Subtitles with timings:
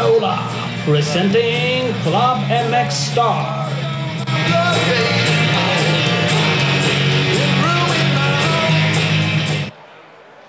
[0.00, 0.38] Coca-Cola
[0.84, 2.38] presenting Club
[2.70, 3.66] MX Star.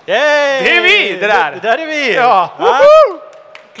[0.06, 0.62] Yay!
[0.62, 1.52] Det är vi, det där.
[1.52, 2.14] Det, där är vi!
[2.14, 2.50] Ja.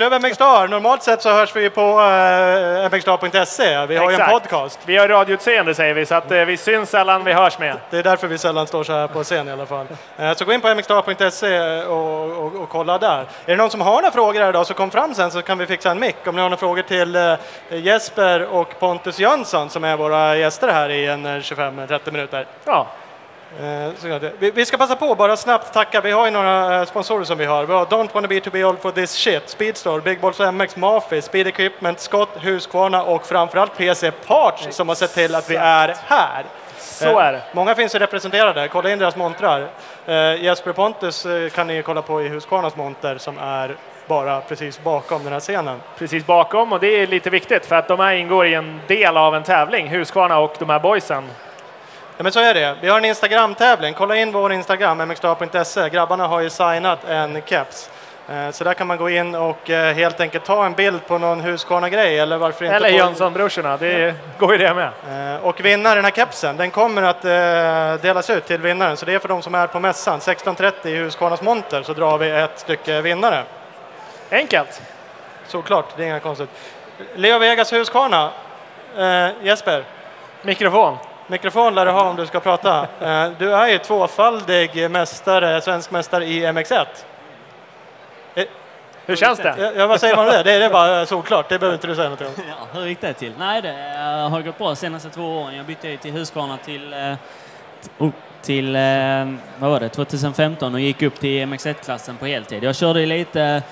[0.02, 0.68] Klubb MX Star.
[0.68, 3.86] Normalt sett så hörs vi på uh, mxstar.se.
[3.86, 4.32] Vi har ju en Exakt.
[4.32, 4.78] podcast.
[4.84, 7.76] Vi har radioutseende säger vi, så att eh, vi syns sällan, vi hörs med.
[7.90, 9.86] Det är därför vi sällan står så här på scen i alla fall.
[10.18, 13.18] Eh, Så gå in på mxstar.se och, och, och kolla där.
[13.18, 15.58] Är det någon som har några frågor här idag så kom fram sen så kan
[15.58, 16.16] vi fixa en mick.
[16.26, 17.34] Om ni har några frågor till eh,
[17.68, 22.46] Jesper och Pontus Jönsson som är våra gäster här i en eh, 25-30 minuter.
[22.64, 22.86] Ja,
[24.38, 26.00] Vi, vi ska passa på bara snabbt tacka.
[26.00, 27.64] Vi har ju några eh, sponsorer som vi har.
[27.64, 30.76] Vi har Don't wanna be too be old for this shit, Speedstore, Big Balls MX,
[30.76, 35.56] Mafi, Speed Equipment, Scott, Husqvarna och framförallt PC Parts som har sett till att vi
[35.56, 36.44] är här.
[36.78, 37.42] så Eh, är det.
[37.52, 38.68] Många finns ju representerade.
[38.68, 39.68] Kolla in deras montrar.
[40.06, 43.76] Eh, Jesper Pontus eh, kan ni kolla på i Husqvarnas monter som är
[44.06, 45.80] bara precis bakom den här scenen.
[45.98, 49.16] Precis bakom och det är lite viktigt för att de här ingår i en del
[49.16, 51.24] av en tävling, Husqvarna och de här boysen.
[52.16, 52.76] Ja, men så är det.
[52.80, 53.94] Vi har en Instagram-tävling.
[53.94, 55.88] Kolla in vår Instagram, mxstar.se.
[55.88, 57.90] Grabbarna har ju signat en keps.
[58.28, 61.18] Eh, Så där kan man gå in och eh, helt enkelt ta en bild på
[61.18, 64.90] någon Husqvarna-grej eller varför inte Eller Jönssonbrorsorna, det går ju det med.
[65.36, 67.22] Eh, Och vinna den här kepsen, den kommer att
[68.02, 68.96] delas ut till vinnaren.
[68.96, 70.20] Så det är för de som är på mässan.
[70.20, 73.42] 16.30 i Husqvarnas monter så drar vi ett stycke vinnare.
[74.30, 74.82] Enkelt.
[75.46, 76.50] Såklart, det är inga konstigt.
[77.14, 78.30] Leo Vegas Husqvarna.
[79.42, 79.84] Jesper,
[80.42, 80.96] Mikrofon.
[81.26, 82.86] Mikrofon lär du ha om du ska prata.
[83.00, 86.86] Eh, du är ju tvåfaldig mästare, svensk mästare i MX1.
[88.34, 88.44] Eh,
[89.06, 89.72] Hur känns det?
[89.76, 90.42] Ja, vad säger man om det?
[90.42, 92.26] Det är, bara solklart, det behöver inte du säga något om.
[92.36, 93.32] Ja, hur gick det till?
[93.38, 95.56] Nej, det eh, har gått bra senaste två åren.
[95.56, 96.94] Jag bytte ju till Husqvarna till,
[97.98, 98.10] oh,
[98.42, 98.72] till
[99.58, 102.64] vad var det, 2015 och gick upp till MX1-klassen på heltid.
[102.64, 103.62] Jag körde lite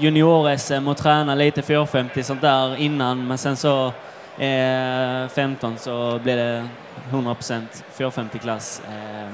[0.00, 3.92] junior-SM och tränade lite 450 sånt där innan, men sen så
[4.38, 6.68] eh, 15 så blev det
[7.10, 7.62] 100%
[7.96, 8.82] 450-klass.
[8.86, 9.28] Eh,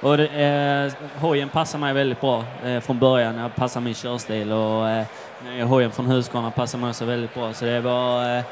[0.00, 3.38] och det, eh, hojen passar mig väldigt bra eh, från början.
[3.38, 5.04] Jag passar min körstil och eh,
[5.44, 7.52] nya hojen från Husqvarna passar mig också väldigt bra.
[7.52, 8.44] Så det var eh,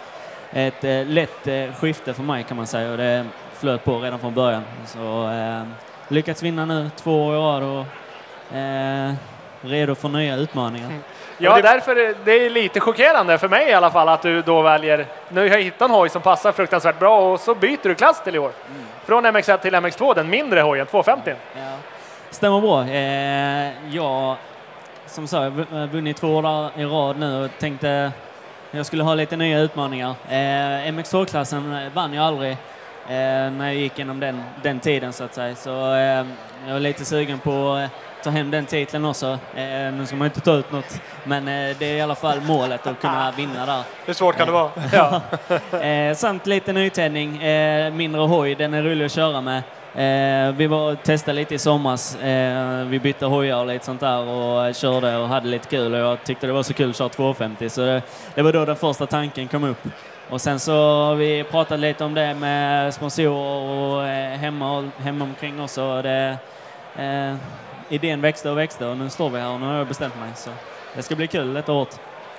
[0.52, 4.18] ett eh, lätt eh, skifte för mig kan man säga och det flöt på redan
[4.18, 4.62] från början.
[4.86, 5.62] Så eh,
[6.08, 9.14] lyckats vinna nu två år i rad och eh,
[9.60, 10.86] redo för nya utmaningar.
[10.86, 11.02] Mm.
[11.38, 14.62] Ja, därför är det är lite chockerande för mig i alla fall att du då
[14.62, 17.94] väljer, nu har jag hittat en hoj som passar fruktansvärt bra och så byter du
[17.94, 18.50] klass till i år.
[19.04, 21.34] Från MX1 till MX2, den mindre hojen, 250.
[21.54, 21.60] Ja.
[22.30, 22.84] Stämmer bra.
[22.84, 24.36] Eh, jag,
[25.06, 28.12] som sa, jag har vunnit två år i rad nu och tänkte
[28.70, 30.14] jag skulle ha lite nya utmaningar.
[30.28, 35.34] Eh, MX2-klassen vann jag aldrig eh, när jag gick igenom den, den tiden så att
[35.34, 35.54] säga.
[35.54, 36.26] Så eh,
[36.66, 37.90] jag är lite sugen på att
[38.26, 39.38] ta hem den titeln också.
[39.54, 42.40] Eh, nu ska man inte ta ut något, men eh, det är i alla fall
[42.40, 43.82] målet att kunna vinna där.
[44.06, 44.70] Hur svårt kan det vara?
[44.92, 45.20] Ja.
[45.80, 47.32] Eh, samt lite nytändning,
[47.96, 49.62] mindre hoj, den är rolig att köra med.
[50.56, 52.16] Vi var och testade lite i somras.
[52.86, 56.24] Vi bytte hojar och lite sånt där och körde och hade lite kul och jag
[56.24, 58.02] tyckte det var så kul att köra 250 så det,
[58.34, 59.88] det var då den första tanken kom upp.
[60.30, 64.02] Och sen så har vi pratat lite om det med sponsorer och
[64.38, 65.82] hemma, hemma omkring också.
[65.82, 66.38] Och det,
[67.88, 70.30] idén växte och växte och nu står vi här och nu har jag bestämt mig.
[70.34, 70.50] Så
[70.94, 71.88] det ska bli kul ett år.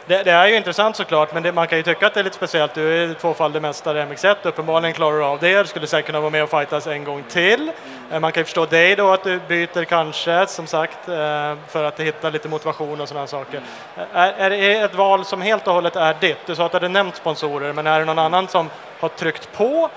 [0.08, 2.24] Det, det är ju intressant såklart, men det, man kan ju tycka att det är
[2.24, 2.74] lite speciellt.
[2.74, 5.62] Du är tvåfaldig mästare i MX1, uppenbarligen klarar du av det.
[5.62, 7.72] Du skulle säkert kunna vara med och fightas en gång till.
[8.12, 11.84] Eh, man kan ju förstå dig då att du byter kanske, som sagt, eh, för
[11.84, 13.62] att hitta lite motivation och sådana saker.
[13.98, 16.38] Eh, är, är det ett val som helt och hållet är ditt?
[16.46, 18.70] Du sa att du hade nämnt sponsorer, men är det någon annan som
[19.00, 19.90] har tryckt på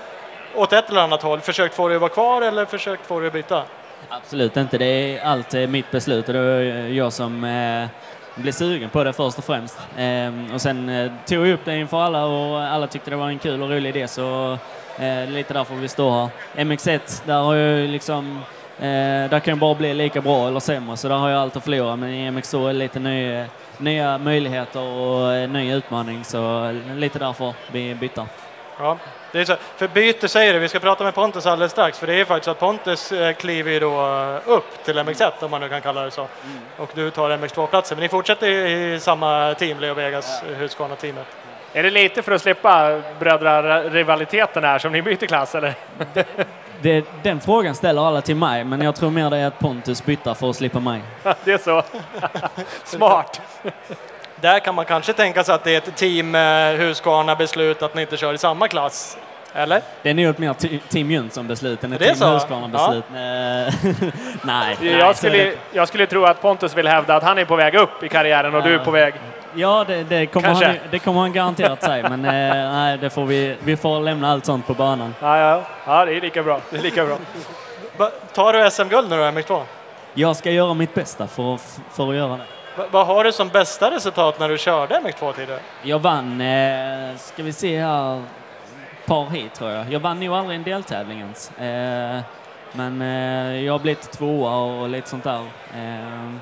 [0.55, 1.39] åt ett eller annat håll?
[1.41, 3.63] Försökt få dig att vara kvar eller försökt få dig att byta?
[4.09, 4.77] Absolut inte.
[4.77, 7.87] Det är alltid eh, mitt beslut och det var eh, jag som eh,
[8.35, 9.79] blev sugen på det först och främst.
[9.97, 13.39] Ehm, och sen tog jag upp det inför alla och alla tyckte det var en
[13.39, 14.57] kul och rolig idé så
[14.99, 16.29] eh, lite därför vi står här.
[16.55, 18.39] MX1, där har jag ju liksom
[18.79, 21.55] eh, där kan jag bara bli lika bra eller sämre så där har jag allt
[21.55, 23.45] att förlora men i MX2 är det lite nya,
[23.77, 28.25] nya möjligheter och ny utmaning så lite därför vi byter.
[28.79, 28.97] Ja,
[29.31, 29.55] det är så.
[29.77, 32.45] För byte säger du, vi ska prata med Pontus alldeles strax, för det är faktiskt
[32.45, 35.81] så att Pontus eh, kliver ju då eh, upp till MX1 om man nu kan
[35.81, 36.27] kalla det så.
[36.77, 40.55] Och du tar MX2-platsen, men ni fortsätter i, i samma team, Leo Vegas, ja.
[40.55, 41.27] Husqvarna-teamet.
[41.73, 45.73] Är det lite för att slippa brödrarivaliteten här som ni byter klass eller?
[46.81, 50.05] Det, den frågan ställer alla till mig men jag tror mer det är att Pontus
[50.05, 51.01] byter för att slippa mig.
[51.43, 51.83] Det är så.
[52.83, 53.41] Smart.
[54.41, 56.41] Där kan man kanske tänka sig att det är ett team eh,
[56.77, 59.17] Husqvarna beslut att ni inte kör i samma klass.
[59.53, 59.81] Eller?
[60.03, 62.31] Det är nog ett mer Te- Team Jönsson-beslut än ett är Team?
[62.33, 63.03] Husqvarna-beslut.
[63.09, 63.73] Eh, nej,
[64.43, 67.45] nej, Jag är skulle, det- jag skulle tro att Pontus vill hävda att han är
[67.45, 69.13] på väg upp i karriären och du är på väg...
[69.55, 70.65] Ja, det, det, kommer Kanske.
[70.65, 74.31] han, det kommer han garanterat säga, men eh, nej, det får vi, vi får lämna
[74.31, 75.15] allt sånt på banan.
[75.21, 76.61] Ja, ja, ja, det är lika bra.
[76.69, 77.17] Det är lika bra.
[78.33, 79.61] Tar du SM-guld nu då, MX2?
[80.13, 81.59] Jag ska göra mitt bästa för,
[81.91, 82.43] för att göra det.
[82.81, 85.59] Va- Vad har du som bästa resultat när du körde MX2 tidigare?
[85.83, 88.21] Jag vann, eh, ska vi se här,
[89.05, 89.91] par hit tror jag.
[89.93, 91.51] Jag vann nog aldrig en deltävling ens.
[91.51, 92.19] Eh,
[92.71, 95.39] men eh, jag har blivit tvåa och lite sånt där.
[95.75, 96.33] Eh,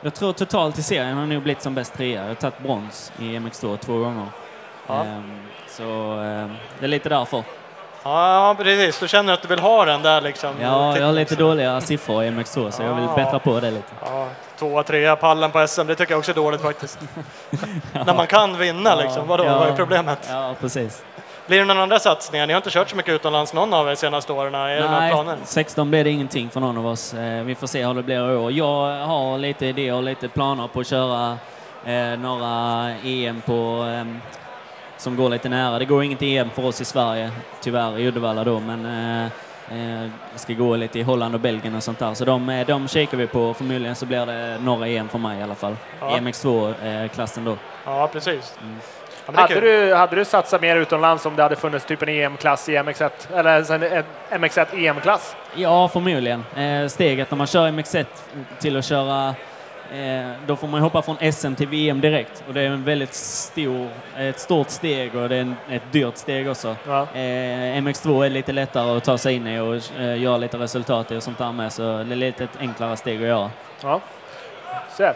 [0.00, 2.20] jag tror totalt i serien har jag nog blivit som bäst trea.
[2.20, 4.26] Jag har tagit brons i MX2 två gånger.
[4.86, 5.00] Ja.
[5.04, 5.20] Eh,
[5.68, 6.46] så eh,
[6.78, 7.42] det är lite därför.
[8.02, 9.00] Ja, precis.
[9.00, 10.50] Du känner att du vill ha den där liksom?
[10.62, 11.48] Ja, jag har lite titeln.
[11.48, 13.16] dåliga siffror i MX2 så jag vill Ja.
[13.16, 13.92] bättra på det lite.
[14.04, 14.26] Ja,
[14.58, 16.98] tvåa, trea, pallen på SM, det tycker jag också är dåligt faktiskt.
[17.92, 19.58] När man kan vinna liksom, vadå, Ja.
[19.58, 20.18] vad är problemet?
[20.30, 21.02] Ja, precis.
[21.46, 22.46] Blir det några andra satsningar?
[22.46, 25.36] Ni har inte kört så mycket utomlands någon av er senaste åren, är Nej, planer?
[25.44, 27.14] 16 blir det ingenting för någon av oss.
[27.14, 28.52] Eh, Vi får se hur det blir i år.
[28.52, 31.36] Jag har lite idéer och lite planer på att köra
[31.84, 33.52] eh, några EM på,
[33.94, 34.04] eh,
[35.00, 35.78] som går lite nära.
[35.78, 37.30] Det går inget EM för oss i Sverige,
[37.60, 39.24] tyvärr, i Uddevalla då, men eh,
[39.70, 42.14] eh, det ska gå lite i Holland och Belgien och sånt där.
[42.14, 43.54] Så de, eh, de kikar vi på.
[43.54, 45.76] Förmodligen så blir det några EM för mig i alla fall.
[46.00, 46.16] Ja.
[46.16, 47.56] I MX2-klassen då.
[47.84, 48.54] Ja, precis.
[49.26, 52.08] Ja, är Hade du, hade du satsat mer utomlands om det hade funnits typ en
[52.08, 53.10] EM-klass i MX1?
[53.34, 53.82] Eller en
[54.30, 55.36] en MX1 EM-klass?
[55.54, 56.44] Ja, förmodligen.
[56.56, 58.04] Eh, steget när man kör MX1
[58.60, 59.34] till att köra, eh,
[60.46, 62.44] då får man hoppa från SM till VM direkt.
[62.48, 66.16] Och det är en väldigt stor, ett stort steg och det är en, ett dyrt
[66.16, 66.76] steg också.
[66.86, 67.02] Ja.
[67.14, 71.12] Eh, MX2 är lite lättare att ta sig in i och eh, göra lite resultat
[71.12, 73.50] i och sånt där med, så det är lite ett enklare steg att göra.
[73.82, 74.00] Ja.
[74.96, 75.12] Så.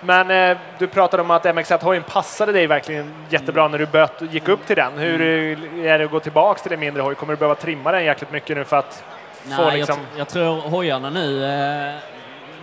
[0.00, 4.48] Men eh, du pratade om att MX1-hojen passade dig verkligen jättebra när du böt, gick
[4.48, 4.92] upp till den.
[4.98, 7.14] Hur eh, är det att gå tillbaks till en mindre hoj?
[7.14, 9.04] Kommer du behöva trimma den jäkligt mycket nu för att
[9.42, 9.96] få Nej, liksom...
[10.10, 12.15] jag, jag tror hojarna nu, eh,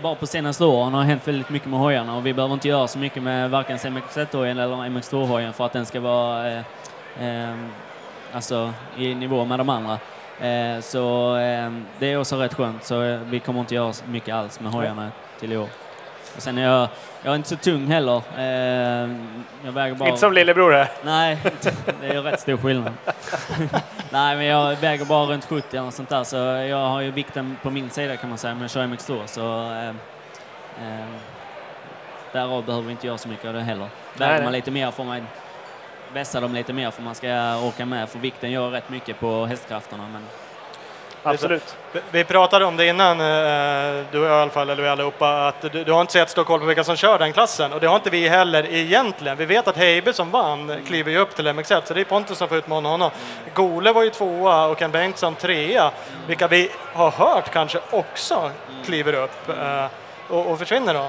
[0.03, 2.67] bara på senaste åren har det hänt väldigt mycket med hojarna och vi behöver inte
[2.67, 6.63] göra så mycket med varken MX1-hojen eller MX2-hojen för att den ska vara eh,
[7.19, 7.55] eh,
[8.33, 9.99] alltså, i nivå med de andra.
[10.39, 14.05] Eh, så eh, det är också rätt skönt, så eh, vi kommer inte göra så
[14.05, 15.67] mycket alls med hojarna till i år.
[16.35, 16.87] Och sen är jag,
[17.23, 18.21] jag är inte så tung heller.
[18.37, 19.09] Eh,
[19.65, 20.09] jag väger bara...
[20.09, 20.91] Inte som lillebror här.
[21.03, 21.37] Nej,
[22.01, 22.93] det är ju rätt stor skillnad.
[24.09, 27.57] Nej, men jag väger bara runt 70 eller sånt där, så jag har ju vikten
[27.63, 29.89] på min sida kan man säga, men jag kör MX2 så eh,
[30.87, 31.05] eh,
[32.31, 33.87] därav behöver vi inte göra så mycket av det heller.
[34.17, 34.43] Väger nej.
[34.43, 35.27] man lite mer får man
[36.13, 39.45] vässa dem lite mer för man ska orka med, för vikten gör rätt mycket på
[39.45, 40.03] hästkrafterna.
[40.13, 40.21] Men
[41.23, 41.75] Absolut.
[42.11, 45.47] Vi- pratade om det innan, eh, du och jag i alla fall, eller vi allihopa,
[45.47, 47.79] att du, du har inte så jättestor koll på vilka som kör den klassen och
[47.79, 49.37] det har inte vi heller egentligen.
[49.37, 52.37] Vi vet att Heibe som vann kliver ju upp till MX1 så det är Pontus
[52.37, 53.11] som får utmana honom.
[53.53, 55.91] Gole var ju tvåa och Ken Bengtsson trea,
[56.27, 58.51] vilka vi har hört kanske också
[58.85, 59.85] kliver upp eh,
[60.29, 61.07] och, och försvinner då.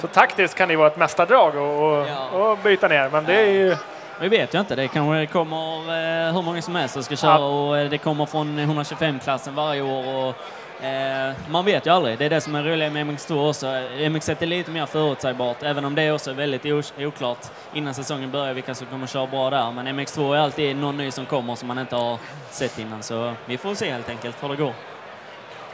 [0.00, 2.38] Så taktiskt kan det vara ett mästardrag och, och, Ja.
[2.38, 3.76] och byta ner, men det är ju...
[4.22, 7.38] vi vet ju inte, det kanske kommer eh, hur många som helst som ska köra
[7.38, 10.14] och eh, det kommer från 125-klassen varje år.
[10.14, 13.66] Och, eh, man vet ju aldrig, det är det som är roligt med MX2 också.
[13.66, 16.66] MX1 är lite mer förutsägbart, även om det också är väldigt
[16.98, 17.38] oklart
[17.74, 19.70] innan säsongen börjar vilka som kommer köra bra där.
[19.70, 22.18] Men MX2 är alltid någon ny som kommer som man inte har
[22.50, 24.72] sett innan, så vi får se helt enkelt hur det går.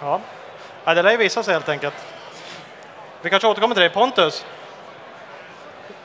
[0.01, 0.21] Ja.
[0.85, 1.95] ja, det lär ju visa sig helt enkelt.
[3.23, 3.91] Vi kanske återkommer till dig.
[3.91, 4.45] Pontus,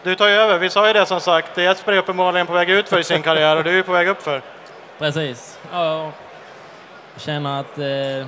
[0.04, 0.60] du tar ju över.
[0.60, 3.22] Vi sa ju det som sagt, Jesper är uppenbarligen på väg ut för i sin
[3.22, 4.42] karriär och du är på väg upp för.
[5.00, 5.60] Precis.
[5.72, 6.12] Ja,
[7.14, 8.28] jag känner att eh,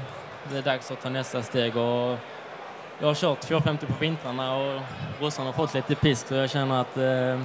[0.50, 1.78] det är dags att ta nästa steg.
[1.78, 2.18] Och
[3.00, 4.82] jag har kört 450 på vintrarna och
[5.20, 7.40] brorsan har fått lite pisk så jag känner att eh,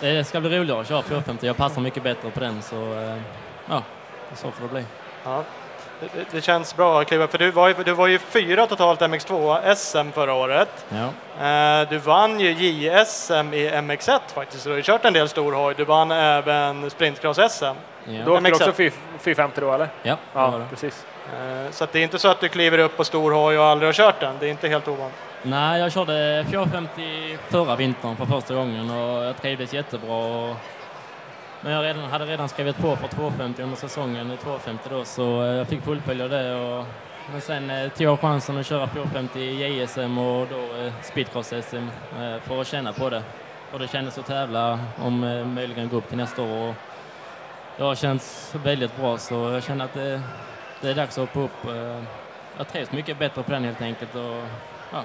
[0.00, 1.46] det ska bli roligare att köra 450.
[1.46, 3.16] Jag passar mycket bättre på den så eh,
[3.68, 3.82] ja,
[4.34, 4.84] så får det bli.
[5.24, 5.44] Ja.
[6.00, 9.00] Det, det- känns bra att kliva för du var, ju, du var ju fyra totalt
[9.00, 10.86] MX2 SM förra året.
[10.88, 11.46] Ja.
[11.46, 15.28] Eh, Du vann ju JSM i MX1 faktiskt, så du har ju kört en del
[15.28, 15.74] stor hoj.
[15.76, 17.64] Du vann även sprintcross-SM.
[17.64, 17.72] Ja,
[18.20, 18.52] åkte du MX1.
[18.54, 18.72] också
[19.18, 19.88] 450 då, eller?
[20.02, 21.06] ja, Ja, precis.
[21.26, 23.64] Eh, Så att det är inte så att du kliver upp på stor hoj och
[23.64, 24.34] aldrig har kört den.
[24.40, 25.16] Det är inte helt ovanligt.
[25.42, 30.54] Nej, jag körde 450 förra vintern för första gången och jag trivdes jättebra.
[31.60, 35.48] Men jag redan, hade redan skrivit på för 250 under säsongen 250 då, så eh,
[35.48, 36.54] jag fick fullfölja det.
[36.54, 36.84] Och,
[37.32, 41.88] men sen eh, tog jag chansen att köra 450 i JSM och då eh, speedcross-SM
[42.20, 43.22] eh, för att känna på det.
[43.72, 46.68] Och det kändes att tävla om eh, möjligen gå upp till nästa år.
[46.68, 46.74] Och
[47.76, 50.20] det har känts väldigt bra så jag känner att det,
[50.80, 51.74] det är dags att hoppa upp.
[51.74, 52.02] Eh,
[52.58, 54.14] jag trivs mycket bättre på den helt enkelt.
[54.14, 54.42] Och,
[54.92, 55.02] ja,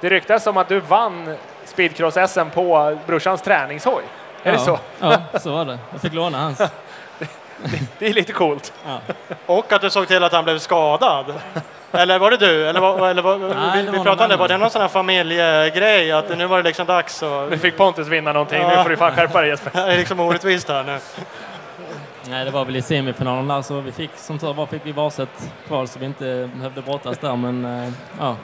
[0.00, 4.02] Det ryktas om att du vann speedcross-SM på brorsans träningshoj.
[4.46, 4.78] Är det så?
[5.00, 5.78] Ja, så var det.
[5.92, 6.58] Jag fick låna hans.
[7.98, 8.72] Det är lite coolt.
[8.86, 9.00] Ja.
[9.46, 11.34] Och att du såg till att han blev skadad.
[11.92, 12.68] Eller var det du?
[12.68, 14.80] Eller, var, eller var, Nej, vi, det vi pratade om det, var det någon sån
[14.80, 16.12] här familjegrej?
[16.12, 17.50] Att nu var det liksom dags och...
[17.50, 18.62] Nu fick Pontus vinna någonting.
[18.62, 18.76] Ja.
[18.76, 19.70] Nu får du fan skärpa dig Jesper.
[19.86, 20.98] Det är liksom orättvist här nu.
[22.28, 24.92] Nej, det var väl i semifinalen där så vi fick, som tur var, fick vi
[24.92, 27.36] varsitt kval så vi inte behövde brottas där.
[27.36, 28.36] Men eh, ja,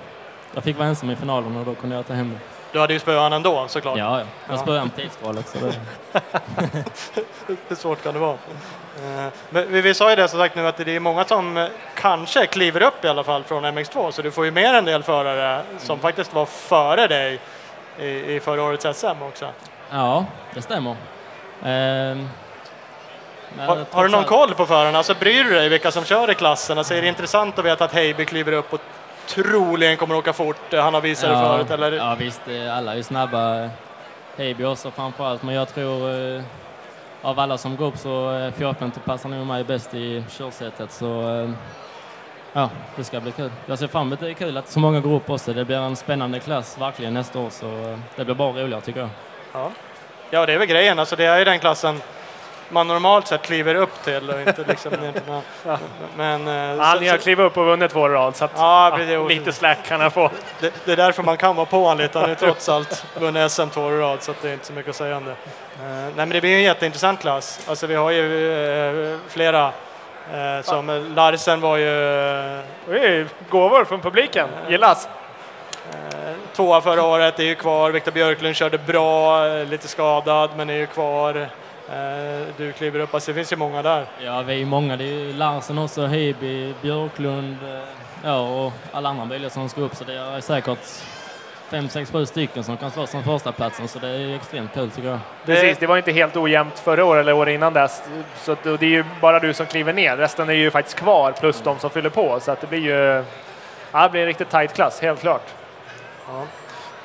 [0.54, 2.62] jag fick vara ensam i finalen och då kunde jag ta hem det.
[2.73, 3.99] Du hade ju spöat ändå såklart.
[3.99, 4.21] Ja, ja.
[4.21, 4.26] Ja.
[4.49, 5.49] Jag spöade honom på tidskvalet.
[5.49, 5.75] Så det,
[7.69, 8.37] Hur svårt kan det vara?
[8.97, 11.67] Eh, Men vi, sa ju det som sagt nu att det är många som eh,
[11.95, 15.02] kanske kliver upp i alla fall från MX2 så du får ju med en del
[15.02, 17.38] förare som faktiskt var före dig
[17.99, 19.49] i, i förra årets SM också.
[19.91, 20.25] ja,
[20.55, 20.97] det stämmer.
[21.64, 22.29] Ehm,
[23.59, 24.99] Har, har du någon koll på förarna?
[24.99, 26.79] Alltså bryr du dig vilka som kör i klassen?
[26.79, 28.81] Alltså är det intressant att veta att Heiby kliver upp och
[29.29, 30.73] troligen kommer åka fort?
[30.73, 31.93] Han har visat det förut eller?
[31.93, 33.71] Ja visst, eh, alla är ju snabba.
[34.37, 36.43] Heiby också framför allt, men jag tror eh,
[37.23, 40.93] av alla som går upp så eh, 450 passar nog mig bäst i körsättet.
[40.93, 41.50] Så eh,
[42.52, 43.50] ja, det ska bli kul.
[43.67, 44.31] Jag ser fram emot det.
[44.31, 45.52] är kul att så många går upp också.
[45.52, 49.00] Det blir en spännande klass verkligen nästa år, så eh, det blir bara roligare tycker
[49.00, 49.11] jag.
[50.31, 50.99] Ja, det är väl grejen.
[50.99, 52.00] Alltså, det är ju den klassen
[52.73, 54.31] man normalt sett kliver upp till.
[54.31, 55.21] Och inte liksom, inte,
[56.17, 58.37] men, eh, Han så- har så- klivit upp och vunnit två rad.
[58.37, 59.29] Så att, Ja, precis.
[59.29, 60.31] lite slack kan han få.
[60.61, 62.19] det, det är därför man kan vara på honom lite.
[62.19, 64.97] Han har trots allt vunnit SM två rad, så det är inte så mycket att
[64.97, 65.31] säga om det.
[65.31, 65.37] Eh,
[65.83, 67.61] nej, men det blir en jätteintressant klass.
[67.69, 68.52] Alltså, vi har ju
[69.12, 69.73] eh, flera.
[70.62, 71.88] som Larsen var ju
[72.88, 74.49] Oj, gåvor från publiken.
[74.69, 75.09] Gillas.
[76.57, 77.91] Tvåa förra året, är ju kvar.
[77.91, 81.49] Viktor Björklund körde bra, lite skadad, men är ju kvar.
[81.93, 84.07] Eh, Du kliver upp, alltså det finns ju många där.
[84.25, 84.97] Ja, vi är ju många.
[84.97, 87.83] Det är ju Larsen också, Heiby, Björklund, eh,
[88.25, 89.97] ja och alla andra bilar som ska upp.
[89.97, 90.79] Så det är säkert
[91.71, 94.91] fem, sex, sju stycken som kan slåss om första platsen så det är extremt kul
[94.91, 95.19] tycker jag.
[95.47, 98.03] Precis, det var inte helt ojämnt förra året eller året innan dess.
[98.37, 100.17] Så det är ju bara du som kliver ner.
[100.17, 102.41] Resten är ju faktiskt kvar plus de som fyller på.
[102.41, 103.25] Så att det blir ju
[103.93, 105.47] ja, det blir en riktigt tight klass, helt klart.
[106.29, 106.43] Ja,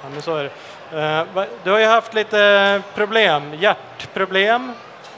[0.04, 0.50] ja men så är det.
[0.94, 1.24] Eh,
[1.64, 4.72] du har ju haft lite problem, hjärtproblem.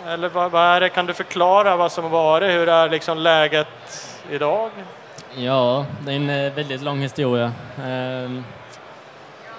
[0.08, 0.90] Eller vad, vad är det?
[0.90, 2.52] Kan du förklara vad som har varit?
[2.52, 3.68] Hur är liksom läget
[4.30, 4.70] idag?
[5.36, 7.52] Ja, det är en eh, väldigt lång historia.
[7.86, 8.44] Ehm,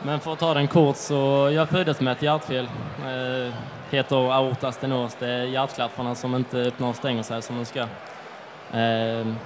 [0.02, 2.68] men för att ta den kort så jag föddes med ett hjärtfel.
[3.04, 3.52] Det
[3.90, 5.16] Heter aorta stenos.
[5.18, 7.86] Det är hjärtklaffarna som inte öppnar och stänger sig som de ska.
[8.72, 9.36] Ehm,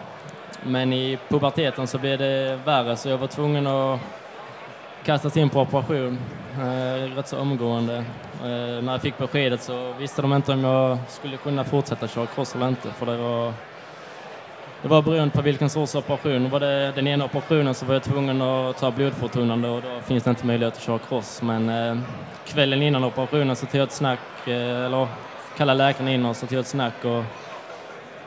[0.62, 4.00] men i puberteten så blev det värre så jag var tvungen att
[5.04, 6.18] kastas in på operation
[6.58, 7.96] eh, rätt så omgående.
[8.40, 12.26] Eh, när jag fick beskedet så visste de inte om jag skulle kunna fortsätta köra
[12.26, 13.52] cross eller inte för det var
[14.82, 16.50] det var beroende på vilken sorts operation.
[16.50, 20.24] Var det den ena operationen så var jag tvungen att ta blodförtunnande och då finns
[20.24, 21.42] det inte möjlighet att köra cross.
[21.42, 21.98] Men eh,
[22.46, 25.06] kvällen innan operationen så tog jag ett snack, eh, eller
[25.56, 27.24] kallade läkaren in och så tog jag ett snack och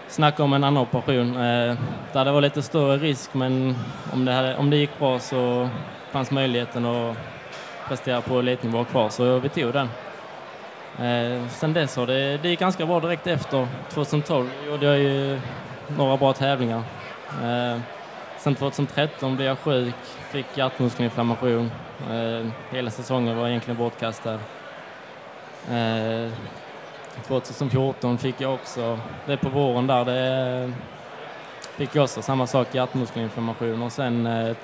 [0.07, 1.35] snackade om en annan operation.
[1.35, 1.77] Eh,
[2.13, 3.75] där det var lite större risk men
[4.13, 5.69] om det, hade, om det gick bra så
[6.11, 7.17] fanns möjligheten att
[7.87, 9.89] prestera på elitnivå kvar så vi tog den.
[10.99, 15.39] Eh, sen dess har det, det gick ganska bra direkt efter 2012 gjorde jag ju
[15.97, 16.83] några bra tävlingar.
[17.43, 17.79] Eh,
[18.37, 19.95] sen 2013 blev jag sjuk,
[20.31, 21.71] fick hjärtmuskelinflammation.
[22.11, 24.39] Eh, hela säsongen var egentligen bortkastad.
[25.71, 26.31] Eh,
[27.27, 30.73] 2014 fick jag också, det på våren där, det
[31.75, 34.55] fick jag också samma sak, hjärtmuskelinflammation och sen eh,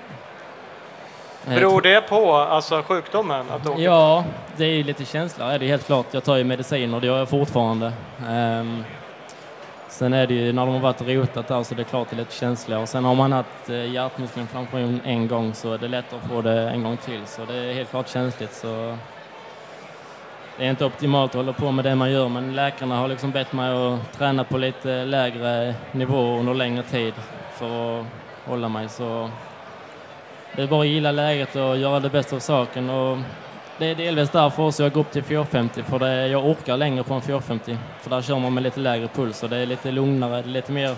[1.47, 3.45] Beror det på alltså, sjukdomen?
[3.49, 4.23] Att Ja,
[4.57, 6.05] det är ju lite känsla, är det helt klart.
[6.11, 7.93] Jag tar ju mediciner, det gör jag fortfarande.
[8.29, 8.83] Ehm,
[9.89, 12.15] sen är det ju när de har varit rotat där så det är klart det
[12.15, 12.81] är lite känsligare.
[12.81, 16.41] Och sen har man haft eh, hjärtmuskelinflammation en gång så är det lättare att få
[16.41, 17.21] det en gång till.
[17.25, 18.53] Så det är helt klart känsligt.
[18.53, 18.97] Så
[20.57, 23.31] det är inte optimalt att hålla på med det man gör men läkarna har liksom
[23.31, 27.13] bett mig att träna på lite lägre nivå under längre tid
[27.53, 28.05] för att
[28.45, 28.89] hålla mig.
[28.89, 29.29] Så
[30.55, 32.89] det är bara att gilla läget och göra det bästa av saken.
[32.89, 33.17] Och
[33.77, 37.03] det är delvis därför också jag går upp till 450, för det, jag orkar längre
[37.03, 37.77] på en 450.
[38.01, 40.51] För där kör man med lite lägre puls och det är lite lugnare, det är
[40.51, 40.95] lite mer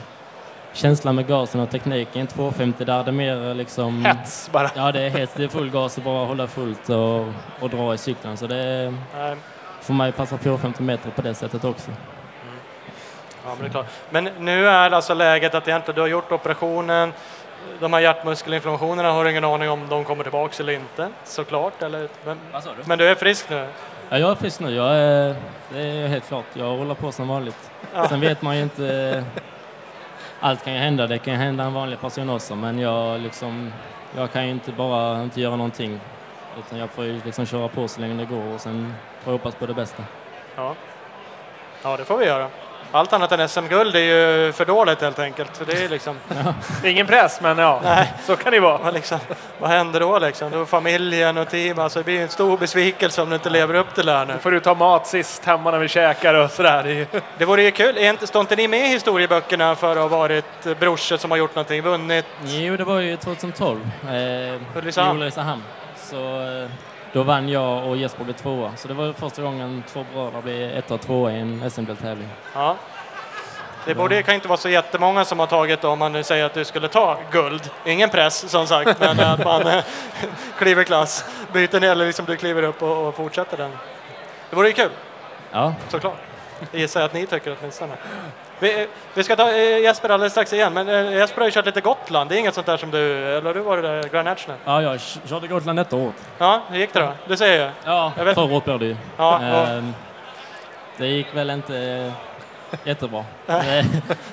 [0.74, 2.16] känsla med gasen och teknik.
[2.16, 4.06] Inte 250 där det är mer liksom...
[4.06, 4.70] Hets bara.
[4.76, 7.26] Ja, det är hets, det är full gas och bara hålla fullt och,
[7.60, 8.38] och dra i cykeln.
[8.38, 9.36] Så det är, Nej.
[9.82, 11.92] för mig passar 450 meter på det sättet också.
[13.46, 13.88] Ja, men, det är klart.
[14.10, 17.14] men nu är alltså läget att egentligen du har gjort operationen.
[17.80, 21.82] De här hjärtmuskelinflammationerna har du ingen aning om de kommer tillbaks eller inte, såklart.
[21.82, 22.70] Eller, men, du?
[22.86, 23.68] men du är frisk nu?
[24.10, 24.76] Ja, jag är frisk nu.
[24.76, 25.36] Jag är,
[25.74, 26.46] det är helt klart.
[26.54, 27.72] Jag håller på som vanligt.
[28.10, 29.24] Sen vet man ju inte...
[30.40, 31.08] Allt kan ju hända.
[31.08, 32.56] Det kan ju hända en vanlig person också.
[32.56, 33.74] Men jag, liksom,
[34.18, 36.00] jag kan ju inte bara inte göra någonting.
[36.60, 38.94] Utan jag får ju liksom köra på så länge det går och sen
[39.24, 40.04] får jag hoppas på det bästa.
[40.56, 40.76] Ja.
[41.84, 42.50] ja, det får vi göra.
[42.96, 45.58] Allt annat än SM-guld är ju för dåligt helt enkelt.
[45.58, 46.16] För det är liksom,
[46.82, 48.14] Det är ingen press, men ja, Nej.
[48.26, 48.78] så kan det vara.
[48.78, 49.20] vad, liksom,
[49.60, 50.52] vad händer då liksom?
[50.52, 53.96] Då familjen och team, alltså det blir en stor besvikelse om du inte lever upp
[53.96, 54.34] till det här nu.
[54.34, 56.84] Nu får du ta mat sist hemma när vi käkar och sådär.
[56.84, 57.06] Det ju-
[57.38, 60.08] Det vore ju kul, är inte, står inte ni med i historieböckerna för att ha
[60.08, 62.26] varit brorsor som har gjort någonting, vunnit?
[62.46, 65.64] Jo, det var ju 2012 eh, Ulricehamn.
[65.98, 66.70] Så eh,
[67.16, 68.76] då vann jag och Jesper blev tvåa.
[68.76, 72.28] Så det var första gången två bröder blev ett och tvåa i en SM-deltävling.
[72.54, 72.78] Ja.
[73.86, 76.54] Det borde, kan inte vara så jättemånga som har tagit om man nu säger att
[76.54, 77.70] du skulle ta guld.
[77.86, 79.84] Ingen press som sagt, men att man eh,
[80.58, 83.72] kliver klass, byter ner eller liksom du kliver upp och, och fortsätter den.
[84.50, 84.92] Det vore ju kul,
[85.52, 86.18] Ja, såklart.
[86.72, 87.94] Det gissar jag att ni tycker åtminstone.
[88.60, 91.66] Vi, vi ska ta eh, Jesper alldeles strax igen, men eh, Jesper har ju kört
[91.66, 92.30] lite Gotland.
[92.30, 94.58] Det är inget sånt där som du, eller du varit där Grand National?
[94.66, 96.12] ja jag körde Gotland ett år.
[96.38, 97.12] Ja, hur gick det då?
[97.28, 97.72] Du säger ju.
[97.86, 98.96] Ja, Jag vet- förra året blev det ju.
[99.18, 99.94] Ja, Ehm,
[100.98, 102.12] det gick väl inte eh,
[102.84, 103.26] jättebra.
[103.46, 103.86] det,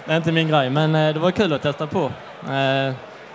[0.05, 2.11] det är inte min grej, men det var kul att testa på.
[2.51, 2.93] Uh,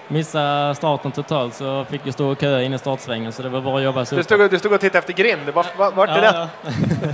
[0.08, 3.62] missa starten totalt så fick jag stå och köa in i startsvängen så det var
[3.62, 5.50] bara att jobba sig Du stod, du stod och tittade efter grind.
[5.54, 6.48] Vart, vart, vart är Ja, det?
[6.64, 7.10] ja.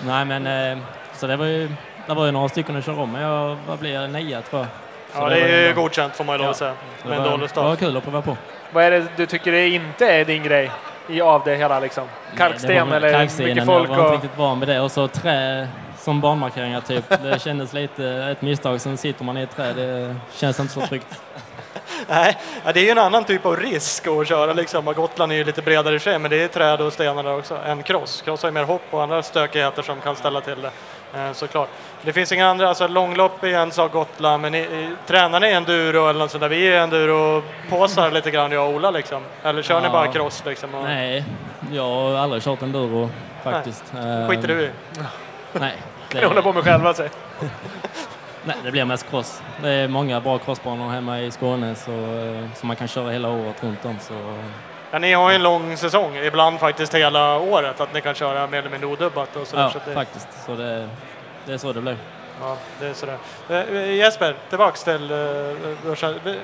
[0.06, 0.82] Nej men,
[1.16, 1.70] så det var ju,
[2.06, 4.60] det var ju några stycken att köra om, men jag vad blir jag, nia tror
[4.62, 4.68] jag.
[5.12, 6.74] Så ja, det var är ju godkänt får man ju lov att säga.
[7.02, 7.78] det Med en dålig det var start.
[7.78, 8.36] kul att prova på.
[8.72, 10.70] Vad är det du tycker det inte är din grej
[11.08, 12.04] i, av det hela liksom?
[12.36, 13.90] Kalksten Nej, det eller kalkstenen, mycket folk?
[13.90, 14.80] Jag var inte Och, riktigt van vid det.
[14.80, 15.68] Och så trä
[15.98, 17.08] som banmarkeringar typ.
[17.22, 18.80] Det kändes lite ett misstag.
[18.80, 19.76] Sen sitter man i ett träd.
[19.76, 21.20] Det känns inte så tryggt.
[22.08, 22.38] Nej,
[22.74, 24.84] det är ju en annan typ av risk att köra liksom.
[24.84, 27.58] Gotland är ju lite bredare i sig, men det är träd och stenar där också.
[27.66, 28.22] En cross.
[28.22, 30.70] Cross har ju mer hopp och andra stökigheter som kan ställa till det.
[31.20, 31.68] Eh, såklart.
[32.04, 35.48] Det finns inga andra, alltså långlopp är en sak Gotland, men i, i, tränar ni
[35.50, 36.48] enduro eller något sånt där?
[36.48, 39.22] Vi är enduro-påsar lite grann, jag och Ola liksom.
[39.42, 39.92] Eller kör ni Ja.
[39.92, 40.74] bara cross liksom?
[40.74, 41.24] Och Nej,
[41.72, 43.10] jag har aldrig kört enduro
[43.44, 43.84] faktiskt.
[43.94, 44.70] Eh, skiter du i?
[45.52, 45.74] Nej.
[46.08, 47.10] kan du hålla på med själva sig?
[48.44, 49.42] nej, det blir mest cross.
[49.62, 53.28] Det är många bra crossbanor hemma i Skåne så, eh, som man kan köra hela
[53.28, 53.98] året runt om.
[54.00, 54.14] Så,
[54.94, 58.46] Ja, ni har ju en lång säsong, ibland faktiskt hela året, att ni kan köra
[58.46, 59.62] mer eller mindre odubbat och sådär.
[59.62, 60.28] ja, så det, faktiskt.
[60.46, 60.88] Så det,
[61.46, 61.96] det är så det blir.
[62.40, 63.18] Ja, det är sådär.
[63.48, 65.18] Eh, Jesper, tillbaks till eh.
[65.18, 66.34] Eh,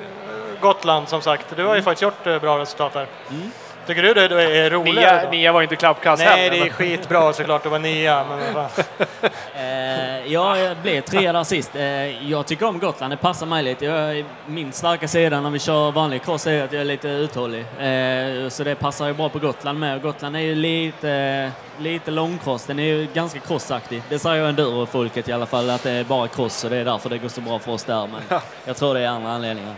[0.60, 1.56] Gotland som sagt.
[1.56, 3.06] Du har ju faktiskt gjort eh, bra resultat där.
[3.30, 3.50] Mm.
[3.88, 4.22] Tycker du det
[4.58, 5.16] är roligare?
[5.16, 5.30] Nia, då?
[5.30, 8.24] nia var inte klappkass Nej, heller, det är men- skitbra såklart att vara nia.
[8.28, 8.66] Men.
[9.54, 11.76] Eh, jag blev trea där sist.
[11.76, 13.84] Eh, jag tycker om Gotland, det passar mig lite.
[13.84, 17.60] Jag, min starka sida när vi kör vanlig cross är att jag är lite uthållig.
[17.60, 20.02] Eh, så det passar ju bra på Gotland med.
[20.02, 24.02] Gotland är ju lite, lite långcross, den är ju ganska crossaktig.
[24.08, 27.10] Det säger enduro-folket i alla fall, att det är bara cross och det är därför
[27.10, 28.06] det går så bra för oss där.
[28.06, 29.74] Men jag tror det är andra anledningar.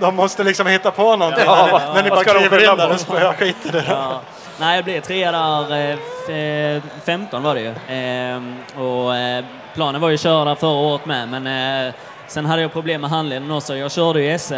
[0.00, 2.78] De måste liksom hitta på någonting Ja, när, vad- ni, när ni bara kliver in
[2.78, 3.84] där och spöar skit i det.
[3.88, 4.20] Ja.
[4.60, 5.70] Nej, jag blev trea där.
[5.90, 7.74] Eh, f- eh, 15 var det ju.
[7.88, 11.94] Ehm, och, eh, planen var ju att köra där förra året med, men eh,
[12.26, 13.76] sen hade jag problem med handleden också.
[13.76, 14.54] Jag körde ju SM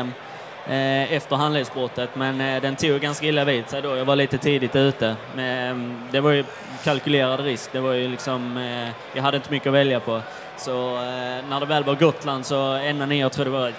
[0.68, 3.96] eh, efter handledsbrottet, men eh, den tog ganska illa vid sig då.
[3.96, 5.16] Jag var lite tidigt ute.
[5.34, 6.44] Men, eh, det var ju
[6.84, 7.72] kalkylerad risk.
[7.72, 10.20] Det var ju liksom, eh, jag hade inte mycket att välja på.
[10.56, 13.72] Så eh, när det väl var Gotland så ända ner, jag tror det var,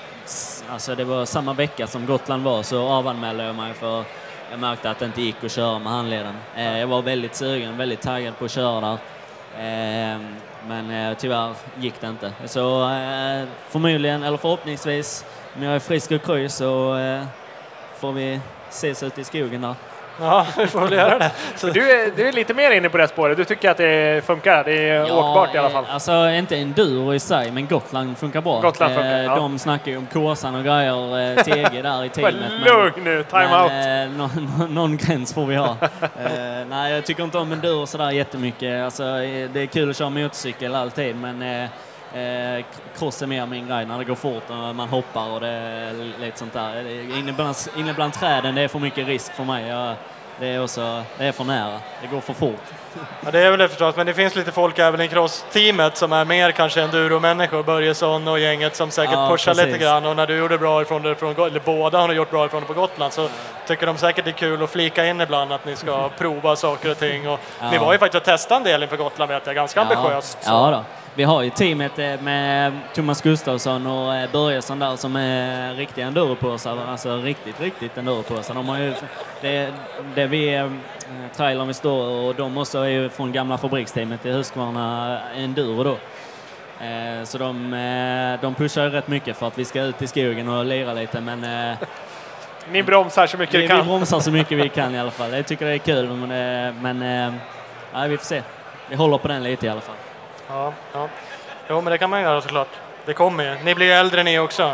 [0.71, 4.03] alltså det var samma vecka som Gotland var, så avanmälde jag mig för
[4.51, 6.33] jag märkte att det inte gick att köra med handleden.
[6.55, 8.97] Eh, jag var väldigt sugen, väldigt taggad på att köra där.
[9.59, 10.35] Ehm,
[10.67, 12.33] men eh, tyvärr gick det inte.
[12.45, 16.97] Så eh, förmodligen, eller förhoppningsvis, om jag är frisk och kry så
[17.97, 19.75] får vi ses ute i skogen där.
[20.21, 21.31] Ja, vi får väl göra det.
[21.55, 23.37] Så, Du är, du är lite mer inne på det spåret.
[23.37, 24.63] Du tycker att det funkar.
[24.63, 25.83] Det är åkbart i alla fall.
[25.83, 28.61] eh, Alltså inte enduro i sig, men Gotland funkar bra.
[28.61, 29.35] Gotland funkar, Eh, ja.
[29.35, 32.35] De snackar ju om Kåsan och grejer, eh, TG där i teamet.
[32.65, 33.71] Lugn nu, time men, out.
[34.59, 35.75] Eh, någon, gräns får vi ha.
[36.01, 38.83] eh, nej, jag tycker inte om enduro sådär jättemycket.
[38.85, 39.03] Alltså,
[39.53, 41.67] det är kul att köra motorcykel alltid, men
[42.15, 42.65] eh, eh,
[42.97, 45.93] cross är mer min grej när det går fort och man hoppar och det är
[46.19, 46.89] lite sånt där.
[47.17, 49.67] Inne bland, inne bland träden, det är för mycket risk för mig.
[49.67, 49.95] Jag,
[50.39, 51.79] det är också, det är för nära.
[52.01, 52.61] Det går för fort.
[53.25, 56.13] ja, det är väl det förstås, men det finns lite folk även i crossteamet som
[56.13, 57.63] är mer kanske enduro-människor.
[57.63, 59.65] Börjesson och gänget som säkert Ja, pushar precis.
[59.65, 60.05] lite grann.
[60.05, 62.61] Och när du gjorde bra ifrån från, Go- eller båda har ni gjort bra ifrån
[62.61, 63.29] det på Gotland, så
[63.67, 66.91] tycker de säkert det är kul att flika in ibland att ni ska prova saker
[66.91, 67.29] och ting.
[67.29, 67.81] Och Ni Ja.
[67.85, 70.37] var ju faktiskt och testade en del inför Gotland vet jag, ganska ambitiöst.
[70.43, 70.83] så- Ja, då.
[71.15, 76.05] Vi har ju teamet eh, med Thomas Gustafsson och eh, Börjesson där som är riktiga
[76.07, 76.77] enduropåsar.
[76.87, 78.53] Alltså riktigt, riktigt enduropåsar.
[78.53, 78.93] De har ju,
[79.41, 79.73] det,
[80.15, 80.69] det vi, eh,
[81.35, 85.97] trailern vi står och de också är ju från gamla fabriksteamet i Husqvarna Enduro då.
[87.23, 87.71] Så de,
[88.41, 91.21] de pushar ju rätt mycket för att vi ska ut i skogen och lira lite
[91.21, 91.75] men
[92.71, 93.87] Ni bromsar så mycket vi, ni vi kan.
[93.87, 95.33] bromsar så mycket vi kan i alla fall.
[95.33, 96.29] Jag tycker det är kul men,
[96.81, 96.99] men
[97.93, 98.41] nej, vi får se.
[98.89, 99.95] vi håller på den lite i alla fall.
[100.49, 101.07] Ja, ja.
[101.69, 102.67] Jo, men det kan man göra såklart.
[103.05, 103.63] Det kommer ju.
[103.63, 104.73] Ni blir äldre ni också.